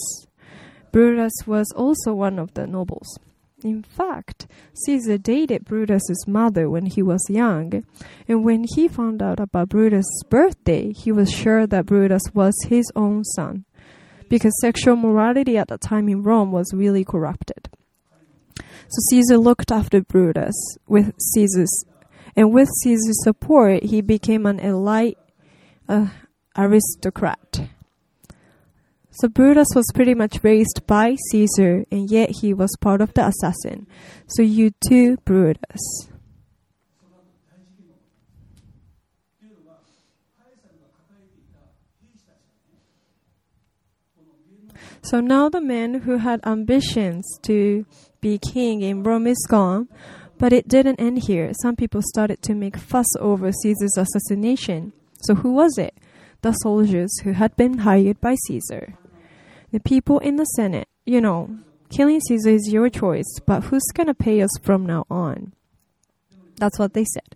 Brutus 0.95 1.33
was 1.45 1.69
also 1.75 2.13
one 2.13 2.39
of 2.39 2.53
the 2.53 2.65
nobles. 2.65 3.19
In 3.61 3.83
fact, 3.83 4.47
Caesar 4.85 5.17
dated 5.17 5.65
Brutus's 5.65 6.25
mother 6.25 6.69
when 6.69 6.85
he 6.85 7.01
was 7.01 7.19
young, 7.29 7.83
and 8.29 8.45
when 8.45 8.63
he 8.63 8.87
found 8.87 9.21
out 9.21 9.41
about 9.41 9.67
Brutus's 9.67 10.23
birthday, 10.29 10.93
he 10.93 11.11
was 11.11 11.29
sure 11.29 11.67
that 11.67 11.85
Brutus 11.85 12.21
was 12.33 12.55
his 12.69 12.89
own 12.95 13.25
son, 13.25 13.65
because 14.29 14.57
sexual 14.61 14.95
morality 14.95 15.57
at 15.57 15.67
the 15.67 15.77
time 15.77 16.07
in 16.07 16.23
Rome 16.23 16.53
was 16.53 16.73
really 16.73 17.03
corrupted. 17.03 17.67
So 18.57 18.99
Caesar 19.09 19.37
looked 19.37 19.73
after 19.73 19.99
Brutus 20.01 20.55
with 20.87 21.11
Caesar's 21.33 21.83
and 22.37 22.53
with 22.53 22.69
Caesar's 22.83 23.21
support, 23.21 23.83
he 23.83 23.99
became 23.99 24.45
an 24.45 24.61
elite 24.61 25.17
uh, 25.89 26.07
aristocrat. 26.57 27.67
So 29.15 29.29
Brutus 29.29 29.69
was 29.73 29.85
pretty 29.93 30.13
much 30.13 30.43
raised 30.43 30.85
by 30.87 31.15
Caesar, 31.31 31.85
and 31.89 32.11
yet 32.11 32.29
he 32.41 32.53
was 32.53 32.75
part 32.81 32.99
of 32.99 33.13
the 33.13 33.25
assassin. 33.25 33.87
So 34.27 34.41
you 34.41 34.71
too, 34.85 35.15
Brutus. 35.23 36.09
So 45.01 45.21
now 45.21 45.47
the 45.47 45.61
man 45.61 46.01
who 46.01 46.17
had 46.17 46.41
ambitions 46.45 47.25
to 47.43 47.85
be 48.19 48.37
king 48.37 48.81
in 48.81 49.03
Rome 49.03 49.27
is 49.27 49.45
gone, 49.47 49.87
but 50.37 50.51
it 50.51 50.67
didn't 50.67 50.99
end 50.99 51.23
here. 51.23 51.53
Some 51.61 51.77
people 51.77 52.01
started 52.03 52.41
to 52.41 52.53
make 52.53 52.75
fuss 52.75 53.07
over 53.19 53.51
Caesar's 53.51 53.97
assassination. 53.97 54.91
So 55.21 55.35
who 55.35 55.53
was 55.53 55.77
it? 55.77 55.95
The 56.41 56.51
soldiers 56.51 57.11
who 57.23 57.31
had 57.31 57.55
been 57.55 57.79
hired 57.79 58.19
by 58.19 58.35
Caesar. 58.47 58.95
The 59.75 59.81
people 59.81 60.19
in 60.19 60.37
the 60.37 60.45
Senate, 60.45 60.87
you 61.05 61.19
know, 61.19 61.49
killing 61.89 62.21
Caesar 62.21 62.51
is 62.51 62.71
your 62.71 62.89
choice, 62.89 63.27
but 63.45 63.65
who's 63.65 63.83
going 63.93 64.07
to 64.07 64.13
pay 64.13 64.41
us 64.41 64.51
from 64.61 64.85
now 64.85 65.03
on? 65.09 65.51
That's 66.55 66.79
what 66.79 66.93
they 66.93 67.03
said. 67.03 67.35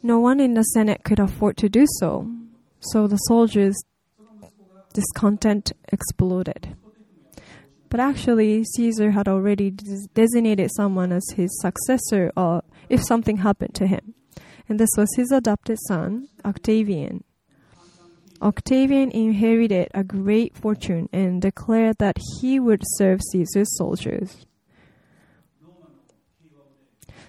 No 0.00 0.20
one 0.20 0.38
in 0.38 0.54
the 0.54 0.62
Senate 0.62 1.02
could 1.02 1.18
afford 1.18 1.56
to 1.56 1.68
do 1.68 1.86
so. 1.98 2.30
So 2.78 3.08
the 3.08 3.16
soldiers' 3.16 3.82
discontent 4.92 5.72
exploded. 5.92 6.76
But 7.88 7.98
actually, 7.98 8.62
Caesar 8.62 9.10
had 9.10 9.26
already 9.26 9.72
des- 9.72 10.06
designated 10.14 10.70
someone 10.76 11.10
as 11.10 11.28
his 11.34 11.50
successor 11.60 12.30
uh, 12.36 12.60
if 12.88 13.02
something 13.02 13.38
happened 13.38 13.74
to 13.74 13.88
him. 13.88 14.14
And 14.68 14.78
this 14.78 14.90
was 14.96 15.12
his 15.16 15.32
adopted 15.32 15.78
son, 15.88 16.28
Octavian. 16.44 17.24
Octavian 18.42 19.10
inherited 19.12 19.88
a 19.94 20.02
great 20.02 20.56
fortune 20.56 21.08
and 21.12 21.40
declared 21.40 21.98
that 21.98 22.16
he 22.40 22.58
would 22.58 22.82
serve 22.96 23.20
Caesar's 23.30 23.76
soldiers. 23.76 24.46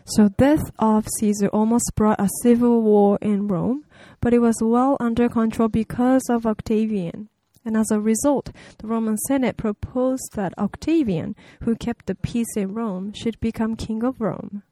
So 0.06 0.30
death 0.30 0.72
of 0.80 1.08
Caesar 1.20 1.48
almost 1.50 1.94
brought 1.96 2.20
a 2.20 2.30
civil 2.42 2.82
war 2.82 3.18
in 3.22 3.48
Rome, 3.48 3.86
but 4.20 4.34
it 4.34 4.40
was 4.40 4.56
well 4.62 4.98
under 5.00 5.30
control 5.30 5.70
because 5.70 6.24
of 6.30 6.46
Octavian. 6.46 7.30
And 7.64 7.78
as 7.78 7.90
a 7.92 8.02
result, 8.02 8.52
the 8.80 8.88
Roman 8.88 9.18
Senate 9.18 9.56
proposed 9.56 10.32
that 10.34 10.58
Octavian, 10.58 11.36
who 11.62 11.76
kept 11.76 12.08
the 12.08 12.16
peace 12.16 12.58
in 12.58 12.74
Rome, 12.74 13.14
should 13.14 13.40
become 13.40 13.78
king 13.78 14.04
of 14.04 14.20
Rome. 14.20 14.64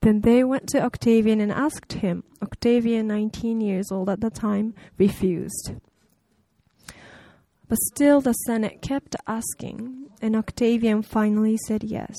Then 0.00 0.20
they 0.20 0.44
went 0.44 0.68
to 0.68 0.82
Octavian 0.82 1.40
and 1.40 1.50
asked 1.50 1.94
him. 1.94 2.22
Octavian, 2.42 3.06
19 3.08 3.60
years 3.60 3.90
old 3.90 4.08
at 4.08 4.20
the 4.20 4.30
time, 4.30 4.74
refused. 4.98 5.72
But 7.68 7.78
still, 7.78 8.20
the 8.20 8.32
Senate 8.32 8.80
kept 8.80 9.16
asking, 9.26 10.10
and 10.22 10.36
Octavian 10.36 11.02
finally 11.02 11.56
said 11.66 11.82
yes. 11.82 12.14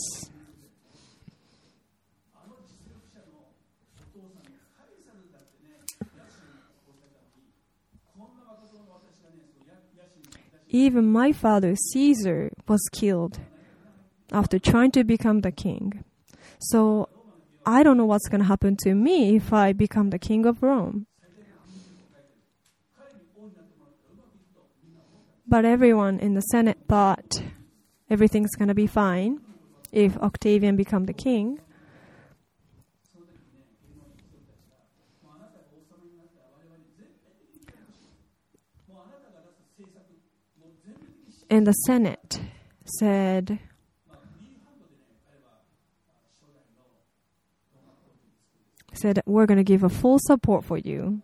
Even 10.69 11.09
my 11.09 11.31
father 11.31 11.75
Caesar 11.91 12.51
was 12.67 12.81
killed 12.91 13.39
after 14.33 14.59
trying 14.59 14.91
to 14.91 15.05
become 15.05 15.39
the 15.39 15.51
king. 15.51 16.03
So 16.59 17.07
I 17.69 17.83
don't 17.83 17.97
know 17.97 18.05
what's 18.05 18.29
going 18.29 18.39
to 18.39 18.47
happen 18.47 18.77
to 18.77 18.95
me 18.95 19.35
if 19.35 19.51
I 19.51 19.73
become 19.73 20.09
the 20.09 20.17
king 20.17 20.45
of 20.45 20.63
Rome. 20.63 21.05
But 25.45 25.65
everyone 25.65 26.17
in 26.19 26.33
the 26.33 26.39
Senate 26.39 26.77
thought 26.87 27.43
everything's 28.09 28.55
going 28.55 28.69
to 28.69 28.73
be 28.73 28.87
fine 28.87 29.41
if 29.91 30.15
Octavian 30.19 30.77
become 30.77 31.07
the 31.07 31.13
king. 31.13 31.59
And 41.49 41.67
the 41.67 41.73
Senate 41.73 42.39
said, 42.97 43.59
said, 48.97 49.21
We're 49.25 49.45
going 49.45 49.57
to 49.57 49.63
give 49.63 49.83
a 49.83 49.89
full 49.89 50.19
support 50.19 50.65
for 50.65 50.77
you. 50.77 51.21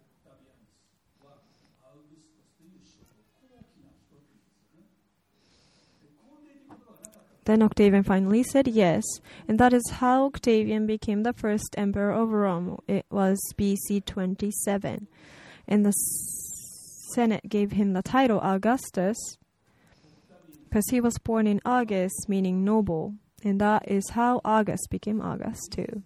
Then 7.45 7.61
Octavian 7.61 8.03
finally 8.03 8.43
said 8.43 8.67
yes, 8.69 9.03
and 9.47 9.59
that 9.59 9.73
is 9.73 9.83
how 9.91 10.25
Octavian 10.27 10.85
became 10.85 11.23
the 11.23 11.33
first 11.33 11.75
emperor 11.77 12.11
of 12.11 12.29
Rome. 12.29 12.79
It 12.87 13.05
was 13.11 13.37
BC 13.57 14.05
27. 14.05 15.07
And 15.67 15.85
the 15.85 15.91
Senate 17.13 17.49
gave 17.49 17.73
him 17.73 17.93
the 17.93 18.01
title 18.01 18.39
Augustus 18.41 19.17
because 20.69 20.85
he 20.89 21.01
was 21.01 21.17
born 21.19 21.45
in 21.45 21.59
August, 21.65 22.27
meaning 22.29 22.63
noble. 22.63 23.15
And 23.43 23.59
that 23.59 23.91
is 23.91 24.11
how 24.11 24.39
August 24.45 24.89
became 24.89 25.21
August 25.21 25.73
too. 25.73 26.01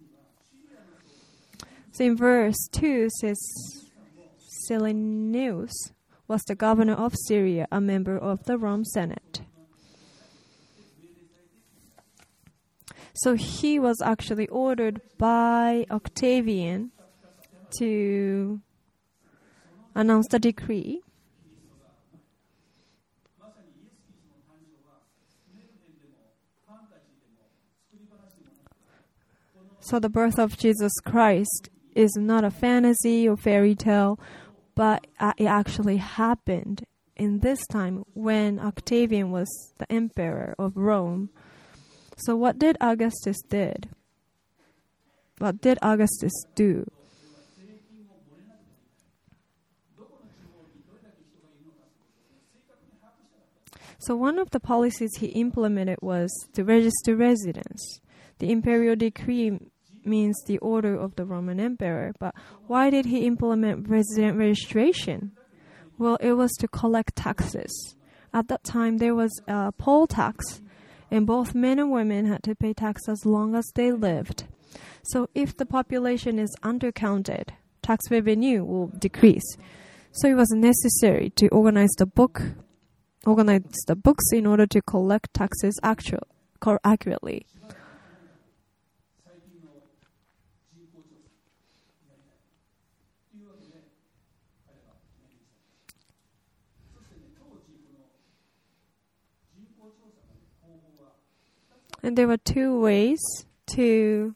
So 1.98 2.04
in 2.04 2.16
verse 2.16 2.68
2 2.70 3.08
says 3.20 3.36
Cyrenius 4.68 5.72
was 6.28 6.40
the 6.44 6.54
governor 6.54 6.92
of 6.92 7.12
Syria, 7.26 7.66
a 7.72 7.80
member 7.80 8.16
of 8.16 8.44
the 8.44 8.56
Rome 8.56 8.84
Senate. 8.84 9.40
So 13.14 13.34
he 13.34 13.80
was 13.80 14.00
actually 14.00 14.46
ordered 14.46 15.00
by 15.18 15.86
Octavian 15.90 16.92
to 17.80 18.60
announce 19.96 20.28
the 20.28 20.38
decree. 20.38 21.00
So 29.80 29.98
the 29.98 30.08
birth 30.08 30.38
of 30.38 30.56
Jesus 30.56 30.92
Christ 31.04 31.70
is 31.98 32.16
not 32.16 32.44
a 32.44 32.50
fantasy 32.50 33.28
or 33.28 33.36
fairy 33.36 33.74
tale, 33.74 34.20
but 34.76 35.06
uh, 35.18 35.32
it 35.36 35.46
actually 35.46 35.96
happened 35.96 36.84
in 37.16 37.40
this 37.40 37.66
time 37.66 38.04
when 38.14 38.60
Octavian 38.60 39.32
was 39.32 39.48
the 39.78 39.92
emperor 39.92 40.54
of 40.58 40.76
Rome. 40.76 41.30
So 42.16 42.36
what 42.36 42.58
did 42.58 42.76
Augustus 42.80 43.42
did? 43.42 43.88
What 45.38 45.60
did 45.60 45.78
Augustus 45.82 46.32
do? 46.54 46.86
So 54.00 54.14
one 54.14 54.38
of 54.38 54.50
the 54.50 54.60
policies 54.60 55.16
he 55.16 55.26
implemented 55.26 55.98
was 56.00 56.30
to 56.52 56.62
register 56.62 57.16
residence. 57.16 58.00
The 58.38 58.52
imperial 58.52 58.94
decree 58.94 59.58
means 60.04 60.36
the 60.46 60.58
order 60.58 60.94
of 60.94 61.16
the 61.16 61.24
Roman 61.24 61.60
emperor, 61.60 62.12
but 62.18 62.34
why 62.66 62.90
did 62.90 63.06
he 63.06 63.26
implement 63.26 63.88
resident 63.88 64.38
registration? 64.38 65.32
Well, 65.98 66.16
it 66.20 66.32
was 66.32 66.52
to 66.60 66.68
collect 66.68 67.16
taxes. 67.16 67.96
At 68.32 68.48
that 68.48 68.64
time, 68.64 68.98
there 68.98 69.14
was 69.14 69.32
a 69.48 69.72
poll 69.72 70.06
tax, 70.06 70.60
and 71.10 71.26
both 71.26 71.54
men 71.54 71.78
and 71.78 71.90
women 71.90 72.26
had 72.26 72.42
to 72.44 72.54
pay 72.54 72.72
tax 72.74 73.08
as 73.08 73.24
long 73.24 73.54
as 73.54 73.64
they 73.74 73.90
lived. 73.92 74.44
So, 75.02 75.28
if 75.34 75.56
the 75.56 75.66
population 75.66 76.38
is 76.38 76.54
undercounted, 76.62 77.48
tax 77.82 78.10
revenue 78.10 78.64
will 78.64 78.88
decrease. 78.88 79.56
So, 80.12 80.28
it 80.28 80.34
was 80.34 80.50
necessary 80.50 81.30
to 81.36 81.48
organize 81.48 81.90
the 81.96 82.06
book 82.06 82.42
organize 83.26 83.62
the 83.86 83.96
books 83.96 84.24
in 84.32 84.46
order 84.46 84.66
to 84.66 84.80
collect 84.82 85.34
taxes 85.34 85.78
actual, 85.82 86.26
accurately. 86.84 87.46
And 102.08 102.16
there 102.16 102.26
were 102.26 102.38
two 102.38 102.80
ways 102.80 103.18
to 103.74 104.34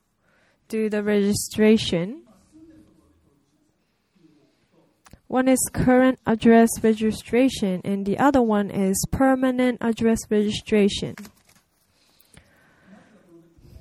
do 0.69 0.91
the 0.91 1.03
registration. 1.03 2.25
One 5.27 5.49
is 5.49 5.59
current 5.73 6.19
address 6.27 6.69
registration, 6.83 7.81
and 7.83 8.05
the 8.05 8.19
other 8.19 8.43
one 8.43 8.71
is 8.71 9.03
permanent 9.11 9.79
address 9.81 10.19
registration. 10.29 11.15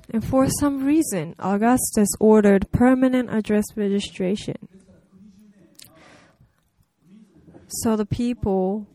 And 0.08 0.24
for 0.24 0.48
some 0.48 0.86
reason, 0.86 1.34
Augustus 1.38 2.08
ordered 2.18 2.72
permanent 2.72 3.28
address 3.28 3.64
registration. 3.76 4.68
So 7.68 7.96
the 7.96 8.06
people 8.06 8.86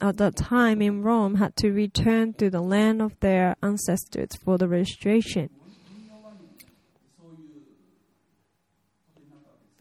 at 0.00 0.16
that 0.18 0.36
time 0.36 0.82
in 0.82 1.02
Rome 1.02 1.36
had 1.36 1.56
to 1.56 1.72
return 1.72 2.34
to 2.34 2.50
the 2.50 2.60
land 2.60 3.00
of 3.00 3.18
their 3.20 3.56
ancestors 3.62 4.30
for 4.42 4.58
the 4.58 4.68
registration. 4.68 5.50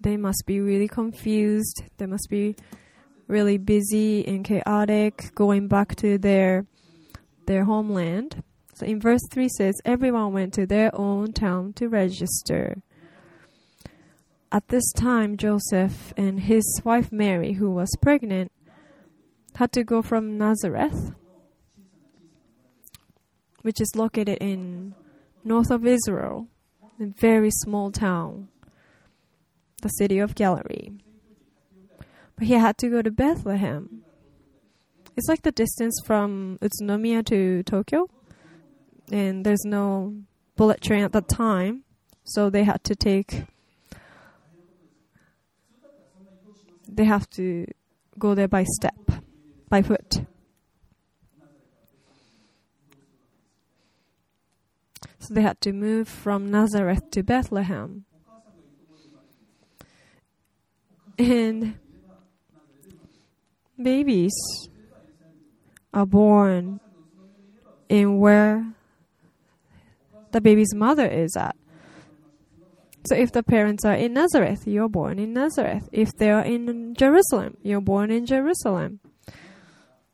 they 0.06 0.15
must 0.17 0.43
be 0.45 0.62
really 0.62 0.88
confused. 0.88 1.84
They 1.97 2.06
must 2.06 2.30
be 2.30 2.56
really 3.28 3.58
busy 3.58 4.25
and 4.28 4.45
chaotic 4.45 5.34
going 5.34 5.67
back 5.67 5.95
to 5.95 6.19
their 6.19 6.67
their 7.47 7.65
homeland. 7.65 8.43
So 8.75 8.86
in 8.86 9.01
verse 9.01 9.21
3 9.32 9.49
says 9.49 9.82
everyone 9.84 10.32
went 10.32 10.54
to 10.54 10.67
their 10.67 10.91
own 10.93 11.34
town 11.34 11.73
to 11.73 11.89
register. 11.89 12.84
At 14.51 14.67
this 14.67 14.91
time 14.93 15.38
Joseph 15.38 16.13
and 16.15 16.41
his 16.41 16.82
wife 16.84 17.12
Mary 17.12 17.54
who 17.54 17.71
was 17.71 17.89
pregnant 17.99 18.51
had 19.56 19.72
to 19.74 19.84
go 19.84 20.02
from 20.02 20.38
Nazareth 20.38 21.13
which 23.65 23.82
is 23.82 23.96
located 23.96 24.38
in 24.41 24.94
north 25.44 25.72
of 25.72 25.88
Israel, 25.88 26.48
a 27.00 27.08
very 27.08 27.50
small 27.50 27.89
town 27.89 28.48
the 29.82 29.89
city 29.89 30.20
of 30.20 30.36
Galilee. 30.36 30.91
But 32.36 32.46
he 32.46 32.54
had 32.54 32.78
to 32.78 32.89
go 32.89 33.02
to 33.02 33.10
Bethlehem. 33.10 34.04
It's 35.15 35.28
like 35.28 35.41
the 35.41 35.52
distance 35.52 36.00
from 36.06 36.60
Utsunomiya 36.62 37.26
to 37.26 37.63
Tokyo, 37.63 38.08
and 39.12 39.44
there's 39.44 39.65
no 39.65 40.13
bullet 40.56 40.82
train 40.82 41.04
at 41.04 41.12
that 41.13 41.28
time, 41.28 41.86
so 42.24 42.52
they 42.52 42.65
had 42.65 42.84
to 42.84 42.96
take. 42.96 43.46
They 46.88 47.06
have 47.06 47.28
to 47.32 47.65
go 48.20 48.36
there 48.36 48.48
by 48.48 48.63
step, 48.63 49.05
by 49.69 49.82
foot. 49.82 50.25
So 55.19 55.34
they 55.34 55.41
had 55.41 55.60
to 55.62 55.73
move 55.73 56.08
from 56.08 56.51
Nazareth 56.51 57.10
to 57.12 57.23
Bethlehem. 57.23 58.06
And 61.17 61.80
babies 63.82 64.34
are 65.93 66.06
born 66.06 66.80
in 67.89 68.19
where 68.19 68.65
the 70.32 70.41
baby's 70.41 70.75
mother 70.75 71.08
is 71.08 71.36
at. 71.38 71.56
So 73.08 73.15
if 73.15 73.32
the 73.32 73.43
parents 73.43 73.86
are 73.86 73.93
in 73.93 74.13
Nazareth, 74.13 74.67
you're 74.67 74.89
born 74.89 75.19
in 75.19 75.34
Nazareth. 75.34 75.88
If 75.91 76.10
they 76.17 76.32
are 76.32 76.43
in 76.43 76.95
Jerusalem, 76.95 77.58
you're 77.63 77.82
born 77.82 78.12
in 78.12 78.25
Jerusalem. 78.25 78.99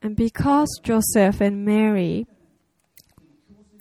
And 0.01 0.15
because 0.15 0.79
Joseph 0.83 1.41
and 1.41 1.63
Mary, 1.63 2.25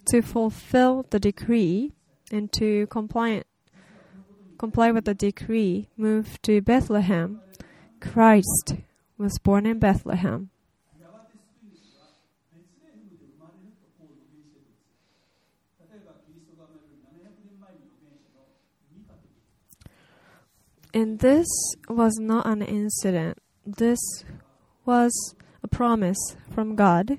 to 0.06 0.20
fulfill 0.22 1.06
the 1.11 1.20
decree 1.20 1.92
and 2.30 2.52
to 2.52 2.87
comply 2.88 3.44
comply 4.59 4.90
with 4.90 5.06
the 5.06 5.14
decree, 5.14 5.88
moved 5.96 6.42
to 6.42 6.61
Bethlehem, 6.61 7.40
Christ 8.00 8.74
was 9.16 9.38
born 9.38 9.64
in 9.64 9.78
Bethlehem. 9.78 10.50
And 20.92 21.20
this 21.20 21.46
was 21.88 22.18
not 22.18 22.46
an 22.46 22.62
incident. 22.62 23.38
This 23.64 24.00
was 24.85 25.12
a 25.62 25.68
promise 25.68 26.37
from 26.53 26.77
God 26.77 27.18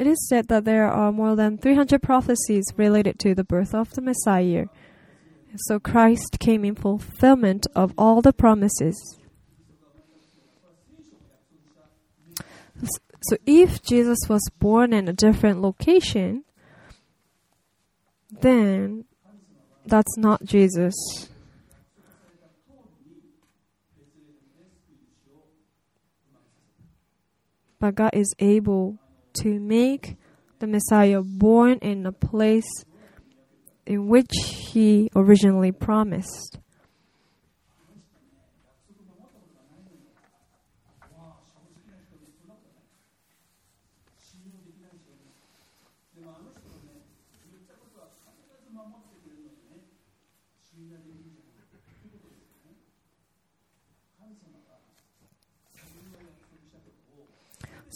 it 0.00 0.06
is 0.06 0.26
said 0.30 0.48
that 0.48 0.64
there 0.64 0.90
are 0.90 1.12
more 1.12 1.36
than 1.36 1.58
300 1.58 2.02
prophecies 2.02 2.64
related 2.78 3.18
to 3.18 3.34
the 3.34 3.44
birth 3.44 3.74
of 3.74 3.90
the 3.90 4.00
Messiah. 4.00 4.64
So 5.66 5.78
Christ 5.78 6.38
came 6.40 6.64
in 6.64 6.74
fulfillment 6.74 7.66
of 7.76 7.92
all 7.98 8.22
the 8.22 8.32
promises. 8.32 9.18
So 13.24 13.36
if 13.44 13.82
Jesus 13.82 14.20
was 14.26 14.40
born 14.58 14.94
in 14.94 15.06
a 15.06 15.12
different 15.12 15.60
location, 15.60 16.44
then 18.30 19.04
that's 19.84 20.16
not 20.16 20.44
Jesus. 20.44 20.94
But 27.80 27.96
God 27.96 28.10
is 28.12 28.32
able 28.38 28.98
to 29.42 29.58
make 29.58 30.16
the 30.60 30.66
Messiah 30.66 31.22
born 31.22 31.78
in 31.78 32.06
a 32.06 32.12
place 32.12 32.84
in 33.86 34.06
which 34.06 34.30
He 34.44 35.10
originally 35.16 35.72
promised. 35.72 36.58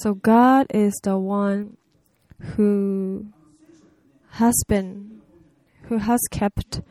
So 0.04 0.12
God 0.12 0.66
is 0.74 0.92
the 1.02 1.16
one 1.16 1.78
who 2.38 3.28
has 4.32 4.54
been, 4.68 5.22
who 5.84 5.96
has 5.96 6.20
kept 6.30 6.82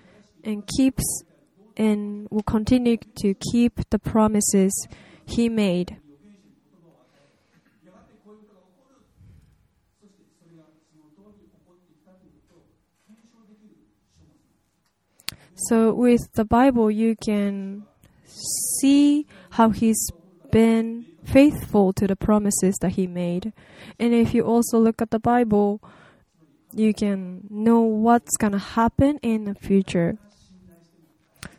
and 0.43 0.65
keeps 0.65 1.03
and 1.77 2.27
will 2.31 2.41
continue 2.41 2.97
to 3.17 3.35
keep 3.35 3.87
the 3.91 3.99
promises 3.99 4.87
He 5.27 5.47
made. 5.47 5.97
So, 15.67 15.93
with 15.93 16.33
the 16.33 16.45
Bible, 16.45 16.89
you 16.89 17.15
can 17.15 17.83
see 18.25 19.27
how 19.51 19.69
He's 19.69 20.09
been 20.49 21.12
faithful 21.23 21.93
to 21.93 22.07
the 22.07 22.15
promises 22.15 22.75
that 22.81 22.91
He 22.91 23.07
made. 23.07 23.53
And 23.99 24.13
if 24.13 24.33
you 24.33 24.43
also 24.43 24.77
look 24.79 25.01
at 25.01 25.11
the 25.11 25.19
Bible, 25.19 25.81
you 26.73 26.93
can 26.93 27.47
know 27.49 27.81
what's 27.81 28.35
gonna 28.37 28.57
happen 28.57 29.19
in 29.21 29.45
the 29.45 29.55
future. 29.55 30.17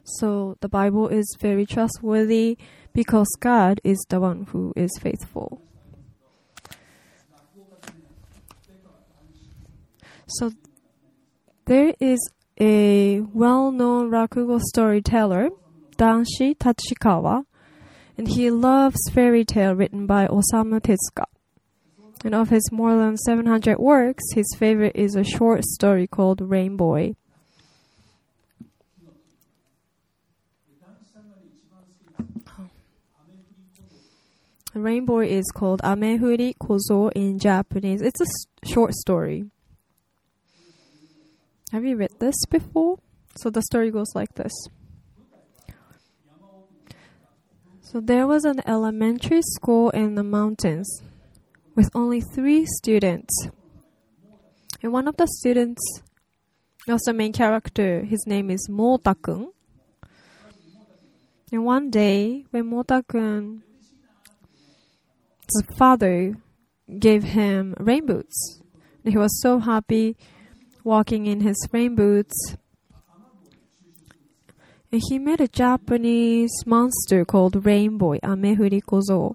So, 0.05 0.57
the 0.61 0.69
Bible 0.69 1.09
is 1.09 1.27
very 1.41 1.65
trustworthy 1.65 2.59
because 2.93 3.29
God 3.41 3.81
is 3.83 4.05
the 4.11 4.21
one 4.21 4.47
who 4.51 4.73
is 4.77 4.91
faithful. 5.01 5.63
So, 10.27 10.53
there 11.65 11.95
is 12.01 12.19
a 12.61 13.21
well-known 13.21 14.11
rakugo 14.11 14.61
storyteller, 14.61 15.49
Danshi 15.97 16.57
Tachikawa, 16.57 17.45
and 18.17 18.29
he 18.29 18.51
loves 18.51 18.99
fairy 19.13 19.45
tale 19.45 19.75
written 19.75 20.07
by 20.07 20.27
Osamu 20.27 20.81
Tezuka. 20.81 21.25
And 22.25 22.35
of 22.35 22.49
his 22.49 22.73
more 22.73 22.97
than 22.97 23.17
700 23.17 23.79
works, 23.79 24.23
his 24.35 24.47
favorite 24.59 24.97
is 24.97 25.15
a 25.15 25.25
short 25.25 25.65
story 25.65 26.07
called 26.07 26.41
Rainbow. 26.41 27.15
Rainbow 34.75 35.21
is 35.21 35.45
called 35.55 35.81
Amefuri 35.83 36.55
Kozo 36.59 37.13
in 37.15 37.39
Japanese. 37.39 38.03
It's 38.03 38.21
a 38.21 38.67
short 38.67 38.93
story. 38.95 39.45
Have 41.71 41.85
you 41.85 41.97
read 41.97 42.11
this 42.19 42.35
before? 42.51 42.99
So 43.37 43.51
the 43.51 43.63
story 43.63 43.91
goes 43.91 44.13
like 44.15 44.35
this. 44.35 44.53
So 47.95 48.01
there 48.01 48.27
was 48.27 48.45
an 48.45 48.61
elementary 48.67 49.41
school 49.41 49.91
in 49.91 50.17
the 50.17 50.25
mountains 50.25 51.01
with 51.77 51.89
only 51.95 52.21
three 52.21 52.67
students. 52.67 53.47
And 54.83 54.93
one 54.93 55.07
of 55.07 55.17
the 55.17 55.29
students 55.29 55.81
was 56.89 57.03
the 57.03 57.13
main 57.13 57.33
character. 57.33 58.03
His 58.03 58.27
name 58.27 58.51
is 58.51 58.69
Mota-kun. 58.69 59.53
And 61.53 61.65
one 61.65 61.91
day, 61.91 62.47
when 62.51 62.67
Mota-kun 62.67 63.63
his 65.47 65.63
father 65.79 66.35
gave 66.99 67.23
him 67.23 67.77
rain 67.79 68.07
boots. 68.07 68.61
He 69.05 69.17
was 69.17 69.41
so 69.41 69.61
happy 69.61 70.17
walking 70.83 71.27
in 71.27 71.43
his 71.43 71.69
rain 71.71 71.95
boots. 71.95 72.57
And 74.95 75.03
he 75.09 75.19
met 75.19 75.41
a 75.41 75.49
Japanese 75.49 76.53
monster 76.67 77.25
called 77.25 77.67
Rainbow, 77.67 78.15
Amefuri 78.19 78.81
Kozo. 78.81 79.35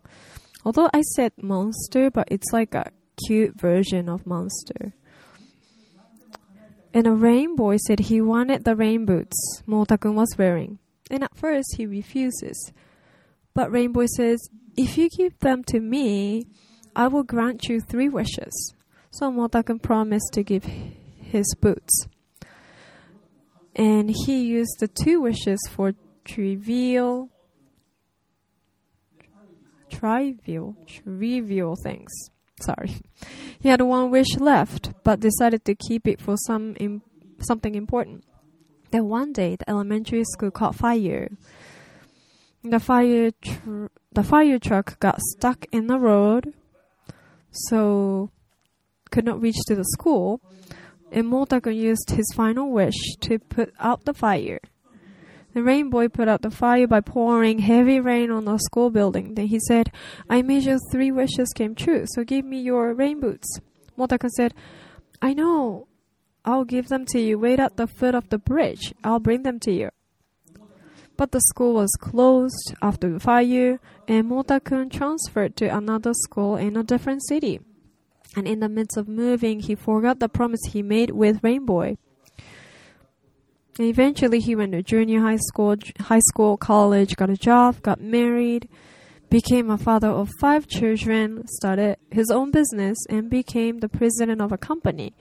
Although 0.64 0.90
I 0.94 1.02
said 1.02 1.34
monster, 1.36 2.10
but 2.10 2.30
it's 2.32 2.54
like 2.54 2.74
a 2.74 2.94
cute 3.28 3.60
version 3.60 4.08
of 4.08 4.26
monster. 4.26 4.94
And 6.94 7.08
a 7.08 7.12
rainbow 7.12 7.76
said 7.76 8.00
he 8.00 8.22
wanted 8.22 8.64
the 8.64 8.74
rain 8.74 9.06
boots 9.06 9.62
Motakun 9.68 10.14
was 10.14 10.34
wearing. 10.38 10.80
And 11.12 11.26
at 11.26 11.36
first 11.36 11.76
he 11.76 11.86
refuses. 11.86 12.72
But 13.54 13.70
Rainbow 13.70 14.06
says, 14.16 14.40
if 14.78 14.98
you 14.98 15.10
give 15.10 15.38
them 15.40 15.66
to 15.66 15.82
me, 15.82 16.46
I 16.96 17.10
will 17.10 17.24
grant 17.24 17.68
you 17.68 17.82
three 17.82 18.08
wishes. 18.08 18.76
So 19.12 19.30
Motakun 19.30 19.82
promised 19.82 20.32
to 20.36 20.42
give 20.42 20.64
his 20.64 21.54
boots. 21.60 22.08
And 23.80 24.10
he 24.10 24.42
used 24.42 24.82
the 24.82 24.90
two 24.90 25.22
wishes 25.22 25.58
for 25.70 25.94
trivial, 26.26 27.30
trivial, 29.90 30.76
trivial 30.86 31.78
things. 31.82 32.12
Sorry. 32.60 33.00
He 33.58 33.70
had 33.70 33.82
one 33.82 34.12
wish 34.12 34.36
left, 34.38 34.92
but 35.06 35.22
decided 35.22 35.64
to 35.64 35.76
keep 35.76 36.06
it 36.10 36.20
for 36.20 36.36
some 36.46 36.76
Im- 36.78 37.04
something 37.40 37.74
important. 37.74 38.26
Then 38.92 39.06
one 39.06 39.32
day, 39.32 39.56
the 39.56 39.70
elementary 39.70 40.26
school 40.26 40.52
caught 40.52 40.76
fire. 40.76 41.30
The 42.62 42.82
fire 42.82 43.32
the 44.12 44.24
fire 44.24 44.60
truck 44.60 45.00
got 45.00 45.22
stuck 45.22 45.66
in 45.72 45.88
the 45.88 46.00
road, 46.00 46.54
so 47.50 48.30
could 49.10 49.24
not 49.24 49.42
reach 49.42 49.56
to 49.68 49.76
the 49.76 49.86
school. 49.86 50.42
And 51.12 51.26
Motakun 51.26 51.76
used 51.76 52.12
his 52.12 52.32
final 52.36 52.72
wish 52.72 53.16
to 53.22 53.40
put 53.40 53.74
out 53.80 54.06
the 54.06 54.14
fire. 54.14 54.60
The 55.54 55.64
rainbow 55.64 56.08
put 56.10 56.28
out 56.28 56.44
the 56.44 56.52
fire 56.52 56.88
by 56.88 57.02
pouring 57.02 57.60
heavy 57.60 58.00
rain 58.00 58.30
on 58.30 58.46
the 58.46 58.58
school 58.60 58.92
building. 58.92 59.34
Then 59.34 59.48
he 59.48 59.60
said, 59.68 59.92
I 60.30 60.44
made 60.44 60.64
your 60.64 60.78
three 60.92 61.12
wishes 61.12 61.52
came 61.56 61.74
true, 61.74 62.06
so 62.06 62.24
give 62.24 62.46
me 62.46 62.62
your 62.62 62.94
rain 62.94 63.20
boots. 63.20 63.60
Motakun 63.98 64.30
said, 64.30 64.54
I 65.22 65.34
know. 65.34 65.88
I'll 66.46 66.66
give 66.66 66.88
them 66.88 67.06
to 67.08 67.20
you. 67.20 67.38
Wait 67.40 67.60
at 67.60 67.78
the 67.78 67.88
foot 67.88 68.16
of 68.16 68.30
the 68.30 68.38
bridge. 68.38 68.94
I'll 69.04 69.20
bring 69.20 69.44
them 69.44 69.60
to 69.62 69.72
you. 69.72 69.90
But 71.18 71.32
the 71.32 71.42
school 71.42 71.74
was 71.74 71.92
closed 72.00 72.76
after 72.82 73.12
the 73.12 73.20
fire, 73.20 73.80
and 74.08 74.30
Motakun 74.30 74.90
transferred 74.92 75.58
to 75.58 75.66
another 75.66 76.14
school 76.14 76.56
in 76.56 76.78
a 76.78 76.84
different 76.84 77.26
city. 77.28 77.60
And 78.36 78.48
in 78.48 78.60
the 78.60 78.70
midst 78.70 78.98
of 78.98 79.08
moving, 79.08 79.60
he 79.60 79.76
forgot 79.76 80.20
the 80.20 80.30
promise 80.30 80.62
he 80.70 80.84
made 80.84 81.12
with 81.12 81.44
Rainbow. 81.44 81.82
And 83.80 83.88
eventually, 83.88 84.40
he 84.40 84.56
went 84.56 84.74
to 84.74 84.84
junior 84.84 85.22
high 85.22 85.38
school, 85.38 85.76
high 86.00 86.20
school, 86.20 86.58
college, 86.58 87.16
got 87.16 87.30
a 87.30 87.38
job, 87.38 87.82
got 87.82 88.02
married, 88.02 88.68
became 89.30 89.70
a 89.70 89.78
father 89.78 90.10
of 90.10 90.30
five 90.40 90.68
children, 90.68 91.48
started 91.48 91.98
his 92.12 92.30
own 92.30 92.52
business, 92.52 92.98
and 93.10 93.30
became 93.30 93.80
the 93.80 93.90
president 93.90 94.42
of 94.42 94.52
a 94.52 94.58
company. 94.58 95.16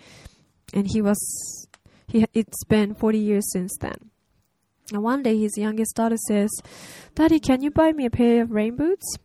And 0.74 0.88
he 0.90 1.00
was, 1.00 1.68
he, 2.08 2.26
it's 2.34 2.64
been 2.64 2.94
40 2.94 3.18
years 3.18 3.50
since 3.52 3.76
then. 3.80 4.10
And 4.92 5.02
one 5.02 5.22
day, 5.22 5.38
his 5.38 5.56
youngest 5.56 5.94
daughter 5.96 6.16
says, 6.26 6.50
Daddy, 7.14 7.40
can 7.40 7.62
you 7.62 7.70
buy 7.70 7.92
me 7.92 8.06
a 8.06 8.10
pair 8.10 8.42
of 8.42 8.50
rain 8.50 8.76
boots? 8.76 9.18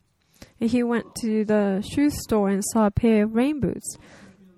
He 0.60 0.84
went 0.84 1.16
to 1.22 1.46
the 1.46 1.82
shoe 1.82 2.10
store 2.10 2.50
and 2.50 2.64
saw 2.64 2.88
a 2.88 2.92
pair 2.92 3.24
of 3.24 3.36
rain 3.36 3.60
boots. 3.60 3.98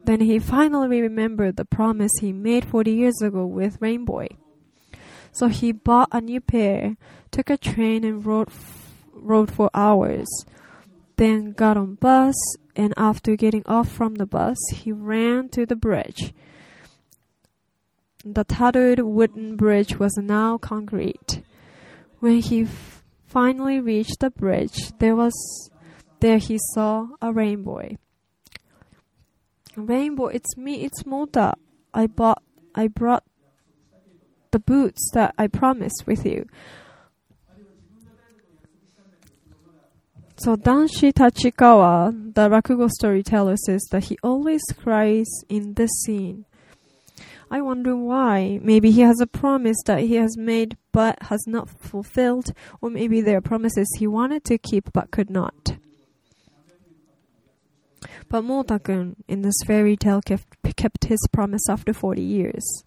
Then 0.06 0.22
he 0.22 0.38
finally 0.38 1.02
remembered 1.02 1.58
the 1.58 1.66
promise 1.66 2.12
he 2.20 2.32
made 2.32 2.66
40 2.66 2.92
years 2.92 3.22
ago 3.22 3.46
with 3.46 3.82
Rainbow. 3.82 4.28
So 5.32 5.48
he 5.48 5.72
bought 5.72 6.10
a 6.12 6.22
new 6.22 6.40
pair, 6.40 6.96
took 7.32 7.50
a 7.50 7.58
train 7.58 8.04
and 8.04 8.26
rode, 8.26 8.50
rode 9.12 9.52
for 9.52 9.70
hours. 9.74 10.28
Then 11.18 11.54
got 11.54 11.76
on 11.76 11.96
bus, 11.96 12.36
and 12.76 12.94
after 12.98 13.36
getting 13.36 13.64
off 13.66 13.90
from 13.90 14.16
the 14.16 14.26
bus, 14.26 14.58
he 14.72 14.92
ran 14.92 15.50
to 15.50 15.66
the 15.66 15.76
bridge. 15.76 16.34
The 18.24 18.44
tattered 18.44 19.00
wooden 19.00 19.56
bridge 19.56 19.98
was 19.98 20.18
now 20.18 20.58
concrete. 20.58 21.42
When 22.20 22.40
he 22.40 22.68
finally 23.28 23.80
reached 23.80 24.20
the 24.20 24.30
bridge, 24.30 24.92
there 25.00 25.16
was 25.16 25.34
there 26.20 26.38
he 26.38 26.58
saw 26.74 27.08
a 27.22 27.32
rainbow. 27.32 27.98
Rainbow, 29.76 30.28
it's 30.28 30.56
me, 30.58 30.84
it's 30.84 31.06
Mota. 31.06 31.54
I 31.94 32.08
bought 32.08 32.42
I 32.74 32.88
brought 32.88 33.24
the 34.52 34.60
boots 34.60 35.12
that 35.14 35.34
I 35.38 35.48
promised 35.48 36.04
with 36.08 36.26
you. 36.26 36.48
So 40.38 40.58
Danshi 40.58 41.14
Tachikawa, 41.14 42.34
the 42.34 42.50
Rakugo 42.50 42.90
storyteller, 42.90 43.56
says 43.56 43.82
that 43.92 44.06
he 44.06 44.18
always 44.22 44.62
cries 44.78 45.28
in 45.48 45.76
this 45.76 45.92
scene. 46.06 46.46
I 47.50 47.62
wonder 47.62 47.96
why. 47.96 48.60
Maybe 48.62 48.92
he 48.92 49.02
has 49.02 49.22
a 49.22 49.28
promise 49.28 49.78
that 49.86 50.02
he 50.02 50.16
has 50.16 50.38
made 50.38 50.78
but 50.92 51.22
has 51.24 51.46
not 51.48 51.70
fulfilled, 51.70 52.52
or 52.82 52.90
maybe 52.90 53.22
there 53.22 53.38
are 53.38 53.42
promises 53.42 53.88
he 53.98 54.08
wanted 54.08 54.44
to 54.46 54.58
keep 54.58 54.92
but 54.92 55.12
could 55.12 55.30
not. 55.30 55.78
But 58.30 58.44
Motakun, 58.44 59.16
in 59.28 59.42
this 59.42 59.56
fairy 59.66 59.96
tale, 59.96 60.22
kept, 60.22 60.46
kept 60.76 61.06
his 61.06 61.20
promise 61.32 61.70
after 61.70 61.94
40 61.94 62.22
years. 62.22 62.84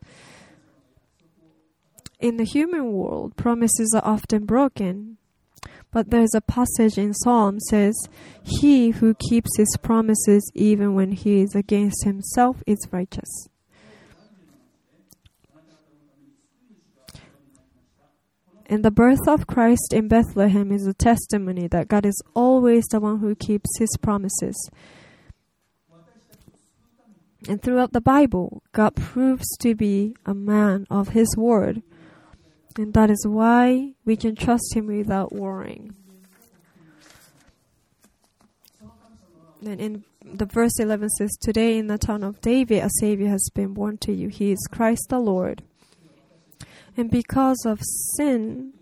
In 2.21 2.37
the 2.37 2.45
human 2.45 2.93
world, 2.93 3.37
promises 3.37 3.93
are 3.95 4.05
often 4.05 4.45
broken. 4.45 5.19
But 5.91 6.11
there's 6.11 6.35
a 6.35 6.43
passage 6.43 6.99
in 6.99 7.15
Psalm 7.15 7.61
says, 7.61 7.97
"He 8.43 8.91
who 8.91 9.15
keeps 9.15 9.57
his 9.57 9.75
promises 9.81 10.51
even 10.55 10.95
when 10.95 11.13
he 11.13 11.41
is 11.41 11.55
against 11.55 12.05
himself 12.05 12.63
is 12.67 12.87
righteous." 12.91 13.49
And 18.67 18.85
the 18.85 18.91
birth 18.91 19.27
of 19.27 19.47
Christ 19.47 19.95
in 19.95 20.09
Bethlehem 20.09 20.71
is 20.73 20.87
a 20.87 20.93
testimony 20.93 21.69
that 21.69 21.89
God 21.89 22.05
is 22.05 22.21
always 22.35 22.85
the 22.91 23.01
one 23.01 23.21
who 23.21 23.35
keeps 23.35 23.79
his 23.79 23.97
promises. 24.03 24.69
And 27.49 27.63
throughout 27.63 27.95
the 27.95 28.03
Bible, 28.03 28.63
God 28.73 28.95
proves 28.95 29.57
to 29.63 29.75
be 29.75 30.15
a 30.27 30.35
man 30.35 30.87
of 30.91 31.09
his 31.09 31.35
word. 31.35 31.83
And 32.77 32.93
that 32.93 33.11
is 33.11 33.27
why 33.27 33.95
we 34.05 34.17
can 34.17 34.37
trust 34.37 34.77
him 34.77 34.87
without 34.87 35.33
worrying. 35.33 35.95
And 39.65 39.81
in 39.81 40.05
the 40.23 40.45
verse 40.45 40.79
11 40.79 41.09
says, 41.09 41.37
Today 41.41 41.79
in 41.79 41.87
the 41.87 41.97
town 41.97 42.23
of 42.23 42.41
David, 42.43 42.85
a 42.85 42.91
Savior 43.01 43.29
has 43.29 43.51
been 43.55 43.73
born 43.73 43.97
to 44.03 44.13
you. 44.13 44.29
He 44.29 44.53
is 44.53 44.69
Christ 44.71 45.07
the 45.09 45.19
Lord. 45.19 45.63
And 46.99 47.11
because 47.11 47.65
of 47.65 47.81
sin, 48.17 48.75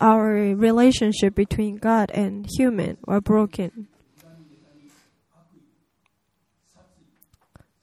our 0.00 0.32
relationship 0.32 1.34
between 1.34 1.76
God 1.76 2.12
and 2.12 2.46
human 2.56 2.98
are 3.08 3.20
broken. 3.20 3.88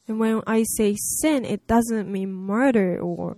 And 0.08 0.20
when 0.20 0.42
I 0.46 0.64
say 0.64 0.96
sin, 0.96 1.46
it 1.46 1.66
doesn't 1.68 2.12
mean 2.12 2.32
murder 2.34 3.00
or 3.00 3.38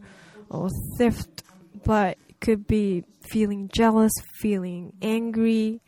or 0.50 0.70
theft, 0.98 1.44
but 1.84 2.18
it 2.30 2.40
could 2.40 2.68
be 2.68 3.04
feeling 3.30 3.70
jealous, 3.74 4.12
feeling 4.40 4.94
angry. 5.02 5.82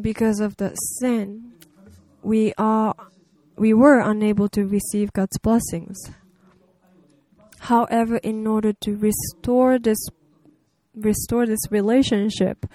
Because 0.00 0.40
of 0.40 0.56
the 0.56 0.74
sin, 0.74 1.52
we 2.22 2.52
are 2.58 2.94
we 3.56 3.72
were 3.72 4.00
unable 4.00 4.48
to 4.50 4.66
receive 4.66 5.12
God's 5.12 5.38
blessings. 5.38 5.96
However, 7.60 8.16
in 8.18 8.46
order 8.46 8.72
to 8.72 8.96
restore 8.96 9.78
this 9.78 10.08
restore 10.94 11.46
this 11.46 11.70
relationship, 11.70 12.66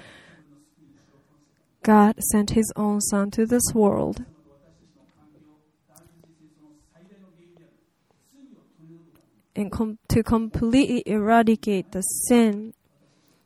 God 1.83 2.15
sent 2.31 2.51
his 2.51 2.71
own 2.75 3.01
son 3.01 3.31
to 3.31 3.45
this 3.45 3.73
world. 3.73 4.23
And 9.55 9.71
com- 9.71 9.99
to 10.09 10.23
completely 10.23 11.03
eradicate 11.05 11.91
the 11.91 12.01
sin, 12.01 12.73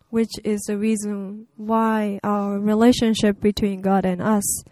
which 0.09 0.31
is 0.43 0.61
the 0.61 0.77
reason 0.77 1.47
why 1.57 2.19
our 2.23 2.59
relationship 2.59 3.41
between 3.41 3.81
God 3.81 4.05
and 4.05 4.21
us 4.21 4.63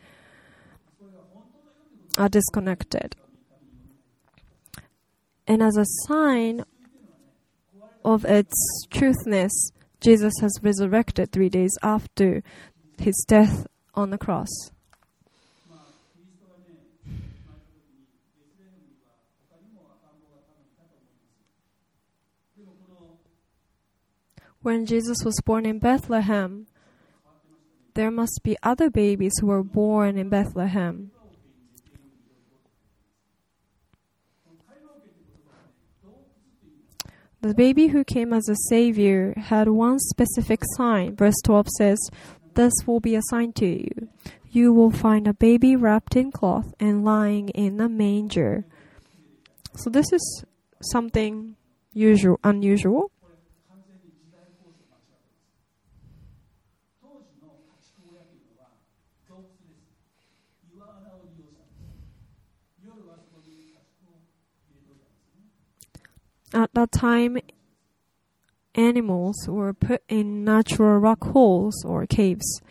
are 2.18 2.30
disconnected. 2.30 3.16
And 5.48 5.62
as 5.62 5.76
a 5.76 5.86
sign 6.08 6.64
of 8.06 8.26
its 8.26 8.54
truthness, 8.92 9.72
Jesus 10.00 10.34
has 10.42 10.54
resurrected 10.62 11.32
three 11.32 11.50
days 11.50 11.72
after 11.82 12.44
his 13.00 13.26
death 13.28 13.66
on 13.96 14.10
the 14.10 14.18
cross. 14.18 14.50
When 24.64 24.86
Jesus 24.86 25.18
was 25.26 25.36
born 25.44 25.66
in 25.66 25.80
Bethlehem, 25.80 26.68
there 27.96 28.10
must 28.10 28.40
be 28.44 28.56
other 28.64 28.90
babies 28.90 29.34
who 29.42 29.48
were 29.48 29.62
born 29.62 30.18
in 30.18 30.30
Bethlehem. 30.30 31.12
The 37.42 37.54
baby 37.54 37.88
who 37.88 38.06
came 38.06 38.32
as 38.32 38.48
a 38.48 38.56
savior 38.70 39.34
had 39.36 39.68
one 39.68 40.00
specific 40.00 40.62
sign. 40.78 41.18
Verse 41.18 41.36
12 41.44 41.68
says, 41.78 42.00
This 42.54 42.72
will 42.88 43.02
be 43.02 43.16
a 43.16 43.22
sign 43.30 43.52
to 43.54 43.66
you. 43.66 44.08
You 44.50 44.72
will 44.72 44.92
find 44.92 45.28
a 45.28 45.34
baby 45.34 45.76
wrapped 45.76 46.16
in 46.16 46.32
cloth 46.32 46.74
and 46.80 47.04
lying 47.04 47.50
in 47.50 47.82
a 47.82 47.90
manger. 47.90 48.64
So 49.76 49.90
this 49.90 50.14
is 50.14 50.46
something 50.80 51.58
usual, 51.92 52.40
unusual. 52.46 53.12
At 66.54 66.72
that 66.76 66.92
time, 66.92 67.40
animals 68.76 69.36
were 69.48 69.74
put 69.74 70.04
in 70.08 70.44
natural 70.44 71.00
rock 71.00 71.24
holes 71.24 71.84
or 71.84 72.06
caves, 72.06 72.62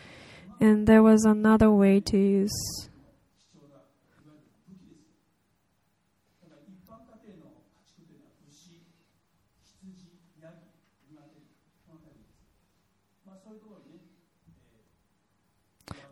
and 0.61 0.87
there 0.87 1.03
was 1.03 1.25
another 1.25 1.69
way 1.71 1.99
to 1.99 2.17
use. 2.17 2.89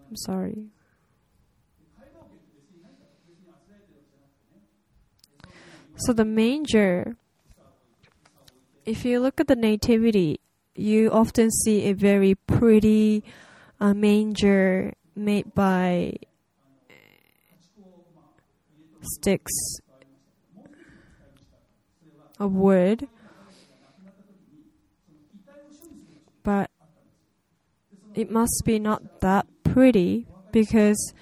I'm 0.09 0.17
sorry. 0.17 0.67
So 5.95 6.13
the 6.13 6.25
manger 6.25 7.17
if 8.85 9.05
you 9.05 9.21
look 9.21 9.41
at 9.41 9.47
the 9.47 9.57
nativity, 9.57 10.41
you 10.75 11.11
often 11.11 11.51
see 11.51 11.85
a 11.87 11.93
very 11.93 12.35
pretty 12.35 13.23
uh, 13.81 13.95
manger 13.95 14.95
made 15.15 15.55
by 15.55 16.15
sticks 19.03 19.53
of 22.39 22.53
wood. 22.53 23.09
But 26.43 26.71
it 28.15 28.31
must 28.31 28.63
be 28.65 28.79
not 28.79 29.03
that 29.21 29.47
pretty 29.63 30.27
because 30.53 31.13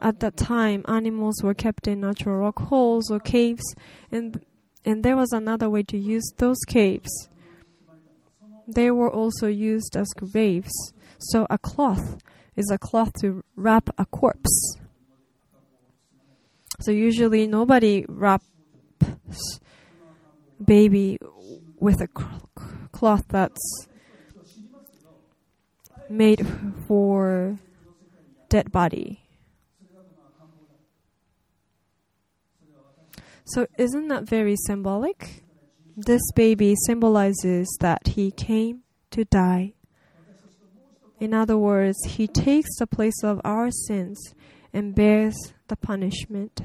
at 0.00 0.20
that 0.20 0.36
time 0.36 0.84
animals 0.88 1.42
were 1.42 1.54
kept 1.54 1.86
in 1.86 2.00
natural 2.00 2.38
rock 2.38 2.58
holes 2.60 3.10
or 3.10 3.20
caves 3.20 3.74
and 4.10 4.40
and 4.84 5.04
there 5.04 5.16
was 5.16 5.32
another 5.32 5.68
way 5.68 5.82
to 5.84 5.98
use 5.98 6.32
those 6.38 6.58
caves. 6.66 7.28
They 8.66 8.90
were 8.90 9.10
also 9.10 9.46
used 9.46 9.96
as 9.96 10.08
graves. 10.08 10.92
So 11.18 11.46
a 11.50 11.58
cloth 11.58 12.22
is 12.56 12.70
a 12.70 12.78
cloth 12.78 13.12
to 13.20 13.42
wrap 13.56 13.90
a 13.98 14.06
corpse. 14.06 14.76
So 16.80 16.92
usually 16.92 17.46
nobody 17.46 18.06
wraps 18.08 18.46
baby 20.64 21.18
with 21.78 22.00
a 22.00 22.08
cloth 22.92 23.24
that's 23.28 23.86
made 26.08 26.46
for 26.86 27.58
dead 28.48 28.72
body. 28.72 29.22
So, 33.52 33.66
isn't 33.76 34.06
that 34.08 34.28
very 34.28 34.54
symbolic? 34.54 35.42
This 35.96 36.22
baby 36.36 36.76
symbolizes 36.86 37.66
that 37.80 38.06
he 38.08 38.30
came 38.30 38.82
to 39.10 39.24
die. 39.24 39.72
In 41.18 41.34
other 41.34 41.58
words, 41.58 41.98
he 42.06 42.28
takes 42.28 42.78
the 42.78 42.86
place 42.86 43.24
of 43.24 43.40
our 43.44 43.72
sins 43.72 44.34
and 44.72 44.94
bears 44.94 45.34
the 45.66 45.74
punishment. 45.74 46.62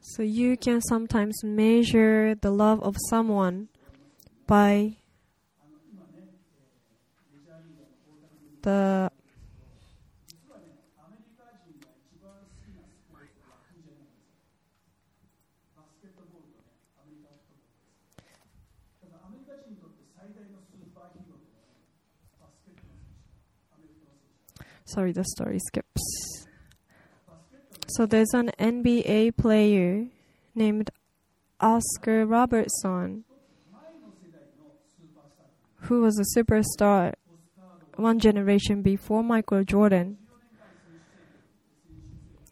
So 0.00 0.22
you 0.22 0.56
can 0.56 0.80
sometimes 0.80 1.44
measure 1.44 2.34
the 2.34 2.50
love 2.50 2.82
of 2.82 2.96
someone 3.10 3.68
by 4.46 4.96
the 8.62 9.10
sorry 24.84 25.12
the 25.12 25.24
story 25.24 25.58
skips. 25.58 26.46
So 27.88 28.06
there's 28.06 28.32
an 28.34 28.50
nba 28.58 29.36
player 29.36 30.06
named 30.54 30.90
oscar 31.60 32.26
robertson 32.26 33.24
who 35.82 36.00
was 36.00 36.18
a 36.18 36.38
superstar 36.38 37.12
one 37.96 38.18
generation 38.18 38.82
before 38.82 39.22
michael 39.22 39.64
jordan 39.64 40.16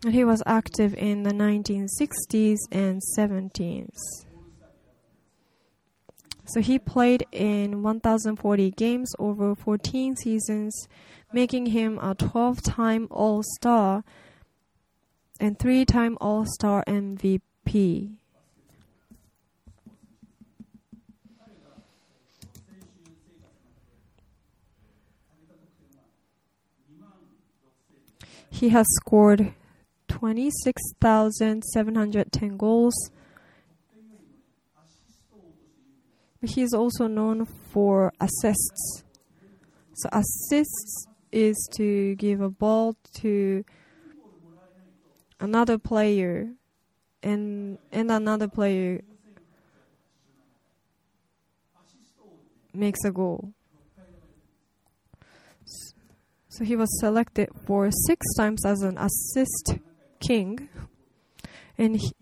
and 0.04 0.14
he 0.14 0.24
was 0.24 0.42
active 0.46 0.94
in 0.94 1.22
the 1.22 1.32
1960s 1.32 2.58
and 2.70 3.00
70s 3.16 3.96
so 6.46 6.60
he 6.60 6.78
played 6.78 7.26
in 7.30 7.82
1040 7.82 8.70
games 8.72 9.12
over 9.18 9.54
14 9.54 10.16
seasons 10.16 10.88
making 11.32 11.66
him 11.66 11.98
a 12.00 12.14
12 12.14 12.62
time 12.62 13.06
All 13.10 13.42
Star 13.42 14.02
and 15.38 15.58
3 15.58 15.84
time 15.84 16.18
All 16.20 16.44
Star 16.44 16.84
MVP. 16.86 18.19
He 28.50 28.68
has 28.70 28.86
scored 28.96 29.54
26,710 30.08 32.56
goals. 32.56 32.94
He 36.42 36.62
is 36.62 36.72
also 36.72 37.06
known 37.06 37.44
for 37.44 38.12
assists. 38.20 39.04
So 39.94 40.08
assists 40.12 41.06
is 41.32 41.68
to 41.74 42.14
give 42.16 42.40
a 42.40 42.50
ball 42.50 42.96
to 43.20 43.64
another 45.38 45.78
player 45.78 46.50
and 47.22 47.78
and 47.92 48.10
another 48.10 48.48
player 48.48 49.02
makes 52.72 53.04
a 53.04 53.10
goal. 53.10 53.52
So 56.60 56.64
he 56.66 56.76
was 56.76 57.00
selected 57.00 57.48
for 57.64 57.90
six 57.90 58.26
times 58.36 58.66
as 58.66 58.82
an 58.82 58.98
assist 58.98 59.78
king. 60.20 60.68
And 61.78 61.96
he, 61.96 62.12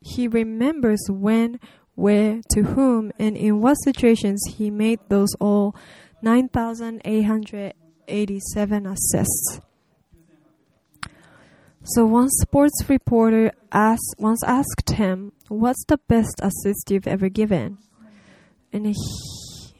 he, 0.00 0.28
remembers 0.28 1.00
when, 1.08 1.58
where, 1.96 2.40
to 2.50 2.62
whom, 2.62 3.10
and 3.18 3.36
in 3.36 3.60
what 3.60 3.74
situations 3.82 4.40
he 4.54 4.70
made 4.70 5.00
those 5.08 5.34
all 5.40 5.74
9,887 6.22 8.86
assists. 8.86 9.60
So 11.82 12.04
one 12.04 12.30
sports 12.30 12.88
reporter 12.88 13.50
asked, 13.72 14.14
once 14.18 14.44
asked 14.44 14.90
him, 14.90 15.32
What's 15.48 15.84
the 15.86 15.98
best 16.06 16.38
assist 16.40 16.92
you've 16.92 17.08
ever 17.08 17.28
given? 17.28 17.78
And 18.72 18.86
he, 18.86 18.94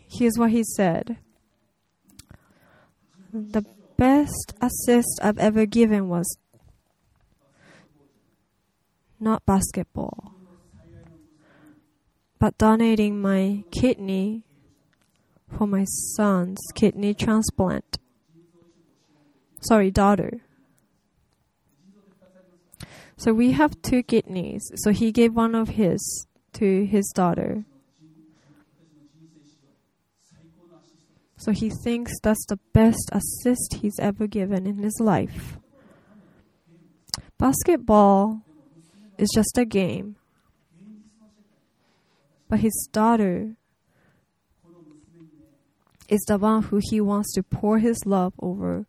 here's 0.09 0.37
what 0.37 0.51
he 0.51 0.65
said 0.65 1.19
The 3.33 3.65
best 3.97 4.55
assist 4.61 5.21
I've 5.23 5.39
ever 5.39 5.65
given 5.65 6.09
was 6.09 6.37
not 9.21 9.47
basketball, 9.47 10.35
but 12.39 12.59
donating 12.59 13.21
my 13.21 13.63
kidney 13.71 14.45
for 15.49 15.67
my 15.67 15.85
son's 15.85 16.59
kidney 16.75 17.15
transplant. 17.15 17.99
Sorry, 19.61 19.91
daughter. 19.91 20.41
So 23.17 23.35
we 23.35 23.53
have 23.53 23.81
two 23.83 24.03
kidneys. 24.03 24.63
So 24.77 24.91
he 24.91 25.13
gave 25.13 25.35
one 25.35 25.55
of 25.55 25.69
his 25.71 26.27
to 26.55 26.85
his 26.87 27.07
daughter. 27.15 27.65
So 31.41 31.53
he 31.53 31.71
thinks 31.71 32.13
that's 32.23 32.45
the 32.49 32.59
best 32.75 33.09
assist 33.13 33.79
he's 33.81 33.99
ever 33.99 34.27
given 34.27 34.67
in 34.67 34.77
his 34.77 35.01
life. 35.01 35.57
Basketball 37.39 38.43
is 39.17 39.31
just 39.35 39.57
a 39.57 39.65
game. 39.65 40.17
But 42.47 42.61
his 42.61 42.89
daughter 42.93 43.57
is 46.11 46.21
the 46.29 46.37
one 46.37 46.65
who 46.65 46.79
he 46.83 47.01
wants 47.01 47.33
to 47.33 47.43
pour 47.43 47.79
his 47.79 48.05
love 48.05 48.35
over. 48.39 48.85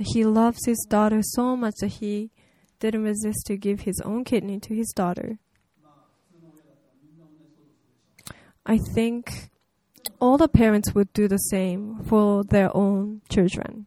He 0.00 0.24
loves 0.24 0.66
his 0.66 0.84
daughter 0.90 1.20
so 1.22 1.54
much 1.56 1.74
that 1.80 1.98
he 2.00 2.32
didn't 2.80 3.04
resist 3.04 3.46
to 3.46 3.56
give 3.56 3.82
his 3.82 4.00
own 4.04 4.24
kidney 4.24 4.58
to 4.60 4.74
his 4.74 4.92
daughter. 4.96 5.38
I 8.66 8.78
think 8.96 9.50
all 10.20 10.38
the 10.38 10.48
parents 10.48 10.94
would 10.94 11.12
do 11.12 11.28
the 11.28 11.36
same 11.36 12.02
for 12.04 12.44
their 12.44 12.74
own 12.76 13.22
children. 13.28 13.86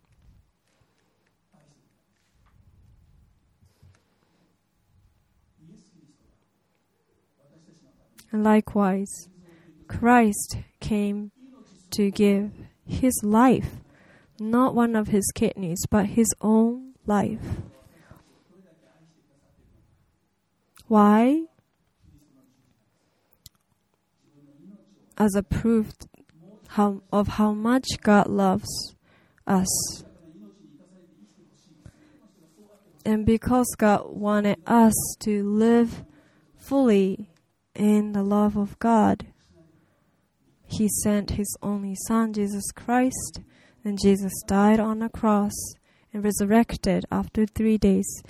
And 8.32 8.44
likewise, 8.44 9.28
Christ 9.88 10.58
came 10.80 11.32
to 11.92 12.10
give 12.12 12.52
his 12.86 13.14
life, 13.24 13.76
not 14.40 14.74
one 14.74 14.96
of 14.96 15.10
his 15.10 15.30
kidneys, 15.36 15.86
but 15.90 16.06
his 16.06 16.34
own 16.40 16.94
life. 17.06 17.62
Why? 20.88 21.44
As 25.18 25.36
a 25.36 25.44
proof 25.44 25.92
how, 26.72 27.02
of 27.12 27.28
how 27.28 27.52
much 27.52 27.86
God 28.02 28.28
loves 28.28 28.96
us. 29.46 30.04
And 33.06 33.26
because 33.26 33.68
God 33.78 34.06
wanted 34.08 34.58
us 34.66 34.94
to 35.20 35.44
live 35.44 36.06
fully 36.56 37.30
in 37.76 38.14
the 38.14 38.24
love 38.24 38.56
of 38.56 38.80
God, 38.80 39.26
He 40.66 40.88
sent 41.04 41.32
His 41.32 41.58
only 41.62 41.96
Son, 42.08 42.32
Jesus 42.32 42.72
Christ, 42.74 43.42
and 43.84 44.00
Jesus 44.00 44.34
died 44.48 44.80
on 44.80 45.02
a 45.02 45.10
cross 45.10 45.52
and 46.14 46.24
resurrected 46.24 47.04
after 47.12 47.46
three 47.46 47.78
days. 47.78 48.24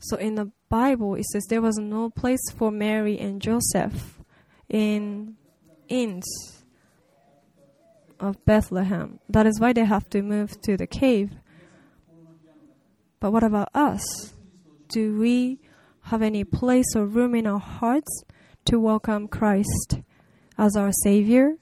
So 0.00 0.16
in 0.16 0.34
the 0.34 0.50
Bible, 0.70 1.14
it 1.14 1.26
says 1.26 1.44
there 1.48 1.60
was 1.60 1.76
no 1.76 2.08
place 2.08 2.40
for 2.56 2.70
Mary 2.70 3.18
and 3.18 3.40
Joseph 3.40 4.18
in 4.68 5.36
inns 5.88 6.64
of 8.18 8.42
Bethlehem. 8.46 9.20
That 9.28 9.46
is 9.46 9.60
why 9.60 9.74
they 9.74 9.84
have 9.84 10.08
to 10.10 10.22
move 10.22 10.58
to 10.62 10.78
the 10.78 10.86
cave. 10.86 11.32
But 13.20 13.32
what 13.32 13.44
about 13.44 13.68
us? 13.74 14.32
Do 14.88 15.18
we 15.18 15.60
have 16.04 16.22
any 16.22 16.44
place 16.44 16.96
or 16.96 17.04
room 17.04 17.34
in 17.34 17.46
our 17.46 17.60
hearts 17.60 18.24
to 18.64 18.80
welcome 18.80 19.28
Christ 19.28 20.00
as 20.56 20.76
our 20.76 20.92
Savior? 21.04 21.56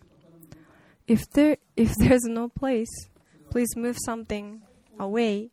If 1.09 1.29
there 1.33 1.57
if 1.77 1.95
there's 1.99 2.25
no 2.25 2.49
place, 2.49 3.09
please 3.51 3.75
move 3.77 3.97
something 4.05 4.63
away 4.97 5.51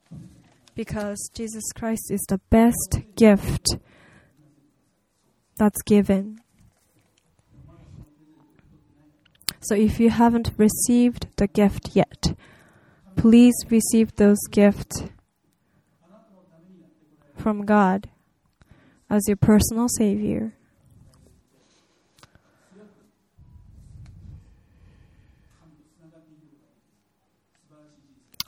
because 0.76 1.30
Jesus 1.34 1.64
Christ 1.74 2.12
is 2.12 2.22
the 2.28 2.40
best 2.50 3.00
gift 3.16 3.78
that's 5.58 5.82
given. 5.84 6.40
So 9.62 9.74
if 9.74 10.00
you 10.00 10.10
haven't 10.10 10.52
received 10.58 11.28
the 11.38 11.48
gift 11.48 11.96
yet, 11.96 12.38
please 13.16 13.56
receive 13.70 14.16
those 14.16 14.38
gifts 14.52 15.04
from 17.38 17.66
God 17.66 18.10
as 19.10 19.24
your 19.28 19.38
personal 19.38 19.88
Savior. 19.88 20.54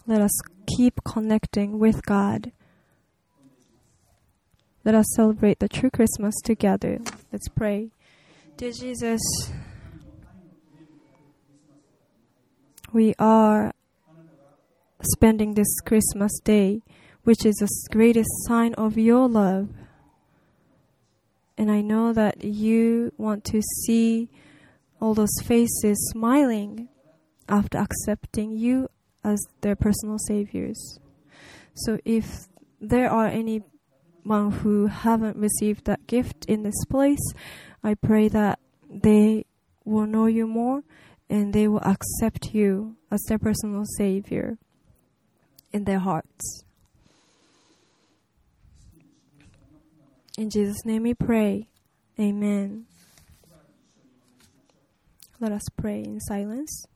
Let 0.05 0.21
us 0.21 0.31
keep 0.77 1.03
connecting 1.03 1.79
with 1.79 2.05
God. 2.05 2.51
Let 4.85 4.93
us 4.93 5.07
celebrate 5.15 5.57
the 5.57 5.67
true 5.67 5.89
Christmas 5.89 6.35
together. 6.43 6.99
Let's 7.31 7.47
pray. 7.47 7.89
Dear 8.57 8.71
Jesus, 8.71 9.21
we 12.93 13.15
are 13.17 13.73
spending 15.01 15.55
this 15.55 15.79
Christmas 15.83 16.31
day, 16.43 16.83
which 17.23 17.43
is 17.43 17.55
the 17.55 17.69
greatest 17.91 18.29
sign 18.45 18.75
of 18.75 18.99
your 18.99 19.27
love. 19.27 19.69
And 21.57 21.71
I 21.71 21.81
know 21.81 22.13
that 22.13 22.43
you 22.43 23.13
want 23.17 23.43
to 23.45 23.63
see 23.63 24.29
all 25.01 25.15
those 25.15 25.41
faces 25.43 25.97
smiling 26.11 26.89
after 27.49 27.79
accepting 27.79 28.51
you 28.51 28.89
as 29.27 29.45
their 29.59 29.75
personal 29.75 30.17
saviors. 30.17 30.99
So 31.75 31.99
if 32.05 32.47
there 32.79 33.11
are 33.11 33.27
anyone 33.27 34.51
who 34.61 34.87
haven't 34.87 35.35
received 35.35 35.85
that 35.85 36.07
gift 36.07 36.45
in 36.45 36.63
this 36.63 36.85
place, 36.89 37.19
I 37.83 37.95
pray 37.95 38.29
that 38.29 38.59
they 38.89 39.45
will 39.83 40.07
know 40.07 40.27
you 40.27 40.47
more 40.47 40.83
and 41.29 41.53
they 41.53 41.67
will 41.67 41.83
accept 41.83 42.53
you 42.53 42.95
as 43.11 43.21
their 43.27 43.37
personal 43.37 43.83
savior 43.97 44.57
in 45.73 45.83
their 45.83 45.99
hearts. 45.99 46.63
In 50.37 50.49
Jesus' 50.49 50.85
name 50.85 51.03
we 51.03 51.13
pray. 51.13 51.67
Amen. 52.17 52.85
Let 55.39 55.51
us 55.51 55.63
pray 55.75 56.01
in 56.01 56.19
silence. 56.21 56.87